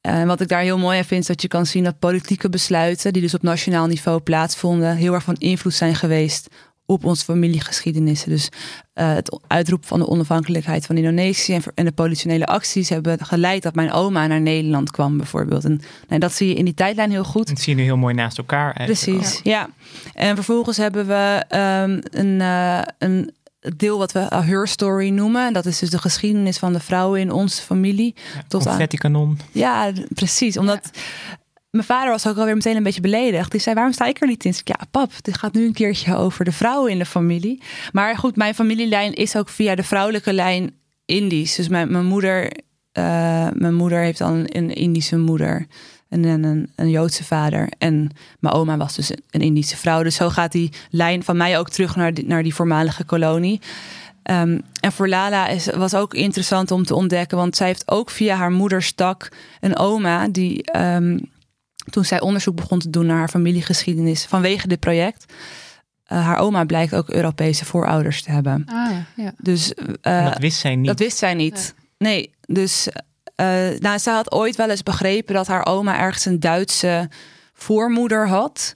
[0.00, 2.48] En wat ik daar heel mooi aan vind, is dat je kan zien dat politieke
[2.48, 6.48] besluiten, die dus op nationaal niveau plaatsvonden, heel erg van invloed zijn geweest
[6.86, 8.24] op onze familiegeschiedenis.
[8.24, 8.48] Dus
[8.94, 13.62] uh, het uitroepen van de onafhankelijkheid van Indonesië en, en, de politionele acties hebben geleid
[13.62, 15.64] dat mijn oma naar Nederland kwam, bijvoorbeeld.
[15.64, 17.48] En nou, dat zie je in die tijdlijn heel goed.
[17.48, 18.84] Dat zie je nu heel mooi naast elkaar.
[18.84, 19.68] Precies, ja.
[20.14, 23.32] En vervolgens hebben we um, een, uh, een
[23.68, 25.52] het deel wat we her story noemen.
[25.52, 28.14] Dat is dus de geschiedenis van de vrouwen in onze familie.
[28.34, 29.38] Ja, tot aan kanon.
[29.52, 30.56] Ja, precies.
[30.56, 30.90] Omdat
[31.70, 33.50] mijn vader was ook alweer meteen een beetje beledigd.
[33.50, 34.50] Die zei, waarom sta ik er niet in?
[34.50, 37.62] Ik, ja, pap, dit gaat nu een keertje over de vrouwen in de familie.
[37.92, 41.54] Maar goed, mijn familielijn is ook via de vrouwelijke lijn Indisch.
[41.54, 42.52] Dus mijn, mijn moeder...
[42.98, 43.04] Uh,
[43.52, 45.66] mijn moeder heeft dan een Indische moeder
[46.08, 47.68] en een, een, Joodse vader.
[47.78, 50.02] En mijn oma was dus een Indische vrouw.
[50.02, 53.60] Dus zo gaat die lijn van mij ook terug naar die, naar die voormalige kolonie.
[54.30, 58.10] Um, en voor Lala is, was ook interessant om te ontdekken, want zij heeft ook
[58.10, 59.28] via haar moeders tak
[59.60, 61.30] een oma die um,
[61.90, 65.32] toen zij onderzoek begon te doen naar haar familiegeschiedenis vanwege dit project.
[66.12, 68.64] Uh, haar oma blijkt ook Europese voorouders te hebben.
[68.66, 69.32] Ah, ja.
[69.38, 70.86] Dus uh, dat wist zij niet.
[70.86, 71.74] Dat wist zij niet.
[71.98, 72.88] Nee, dus
[73.78, 77.08] nou, ze had ooit wel eens begrepen dat haar oma ergens een Duitse
[77.52, 78.72] voormoeder had.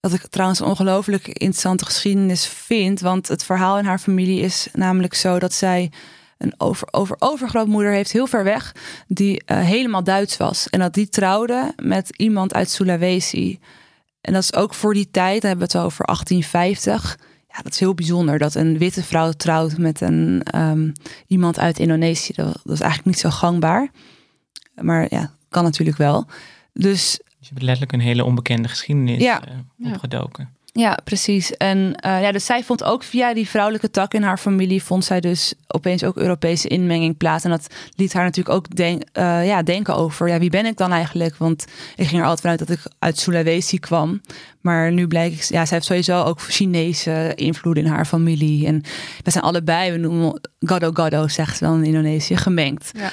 [0.00, 3.00] Wat ik trouwens een ongelooflijk interessante geschiedenis vind.
[3.00, 5.90] Want het verhaal in haar familie is namelijk zo dat zij
[6.38, 8.74] een over, over, overgrootmoeder heeft, heel ver weg,
[9.08, 10.68] die uh, helemaal Duits was.
[10.68, 13.58] En dat die trouwde met iemand uit Sulawesi.
[14.20, 17.18] En dat is ook voor die tijd, hebben we het over 1850.
[17.56, 20.92] Ja, dat is heel bijzonder dat een witte vrouw trouwt met een, um,
[21.26, 22.32] iemand uit Indonesië.
[22.32, 23.90] Dat, dat, is eigenlijk niet zo gangbaar.
[24.74, 26.26] Maar ja, kan natuurlijk wel.
[26.72, 29.42] Dus, dus je hebt letterlijk een hele onbekende geschiedenis ja,
[29.78, 30.55] uh, opgedoken.
[30.78, 31.56] Ja, precies.
[31.56, 35.04] En uh, ja, dus zij vond ook via die vrouwelijke tak in haar familie, vond
[35.04, 37.44] zij dus opeens ook Europese inmenging plaats.
[37.44, 40.76] En dat liet haar natuurlijk ook denk, uh, ja, denken over, ja, wie ben ik
[40.76, 41.36] dan eigenlijk?
[41.36, 41.64] Want
[41.96, 44.20] ik ging er altijd vanuit dat ik uit Sulawesi kwam.
[44.60, 48.66] Maar nu blijkt, ja, zij heeft sowieso ook Chinese invloeden in haar familie.
[48.66, 48.82] En
[49.22, 52.90] we zijn allebei, we noemen gado gado, zegt ze dan in Indonesië, gemengd.
[52.92, 53.10] Ja.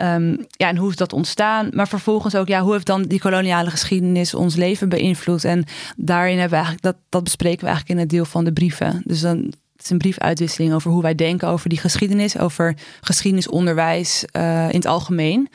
[0.00, 1.68] Um, ja, en hoe is dat ontstaan?
[1.72, 5.44] Maar vervolgens ook, ja, hoe heeft dan die koloniale geschiedenis ons leven beïnvloed?
[5.44, 5.64] En
[5.96, 9.02] daarin hebben we eigenlijk, dat, dat bespreken we eigenlijk in het deel van de brieven.
[9.04, 9.36] Dus dan
[9.78, 14.74] het is een briefuitwisseling over hoe wij denken over die geschiedenis, over geschiedenisonderwijs uh, in
[14.74, 15.48] het algemeen.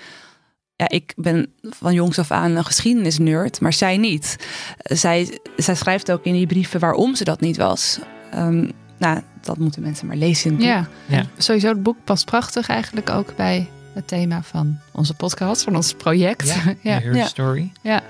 [0.76, 4.36] Ja, ik ben van jongs af aan een geschiedenisnerd, maar zij niet.
[4.78, 8.00] Zij, zij schrijft ook in die brieven waarom ze dat niet was.
[8.36, 10.62] Um, nou, dat moeten mensen maar lezen.
[10.62, 15.64] Ja, ja, sowieso het boek past prachtig eigenlijk ook bij het thema van onze podcast,
[15.64, 16.48] van ons project.
[16.48, 17.00] Ja, ja.
[17.00, 17.72] Her Story.
[17.82, 18.02] Ja.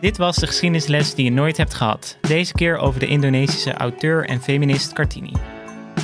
[0.00, 2.16] Dit was de geschiedenisles die je nooit hebt gehad.
[2.20, 5.32] Deze keer over de Indonesische auteur en feminist Kartini.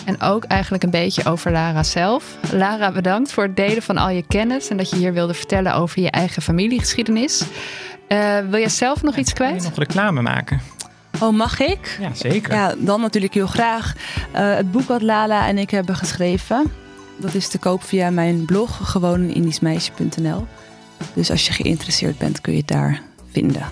[0.04, 2.36] En ook eigenlijk een beetje over Lara zelf.
[2.52, 5.74] Lara, bedankt voor het delen van al je kennis en dat je hier wilde vertellen
[5.74, 7.44] over je eigen familiegeschiedenis.
[8.08, 9.52] Uh, wil jij zelf nog iets kwijt?
[9.52, 10.60] Wil je nog reclame maken?
[11.20, 11.98] Oh, mag ik?
[12.00, 12.52] Ja, zeker.
[12.52, 13.94] Ja, dan natuurlijk heel graag.
[14.34, 16.72] Uh, het boek wat Lala en ik hebben geschreven,
[17.16, 20.46] dat is te koop via mijn blog, gewoonindischmeisje.nl.
[21.14, 23.02] Dus als je geïnteresseerd bent, kun je het daar
[23.32, 23.62] vinden.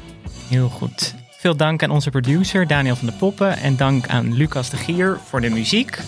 [0.49, 1.15] Heel goed.
[1.39, 5.19] Veel dank aan onze producer Daniel van der Poppen en dank aan Lucas de Gier
[5.29, 5.99] voor de muziek.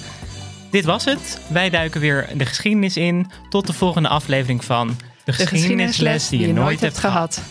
[0.71, 1.41] Dit was het.
[1.49, 3.31] Wij duiken weer de geschiedenis in.
[3.49, 7.43] Tot de volgende aflevering van De, geschiedenisles die je nooit hebt gehad.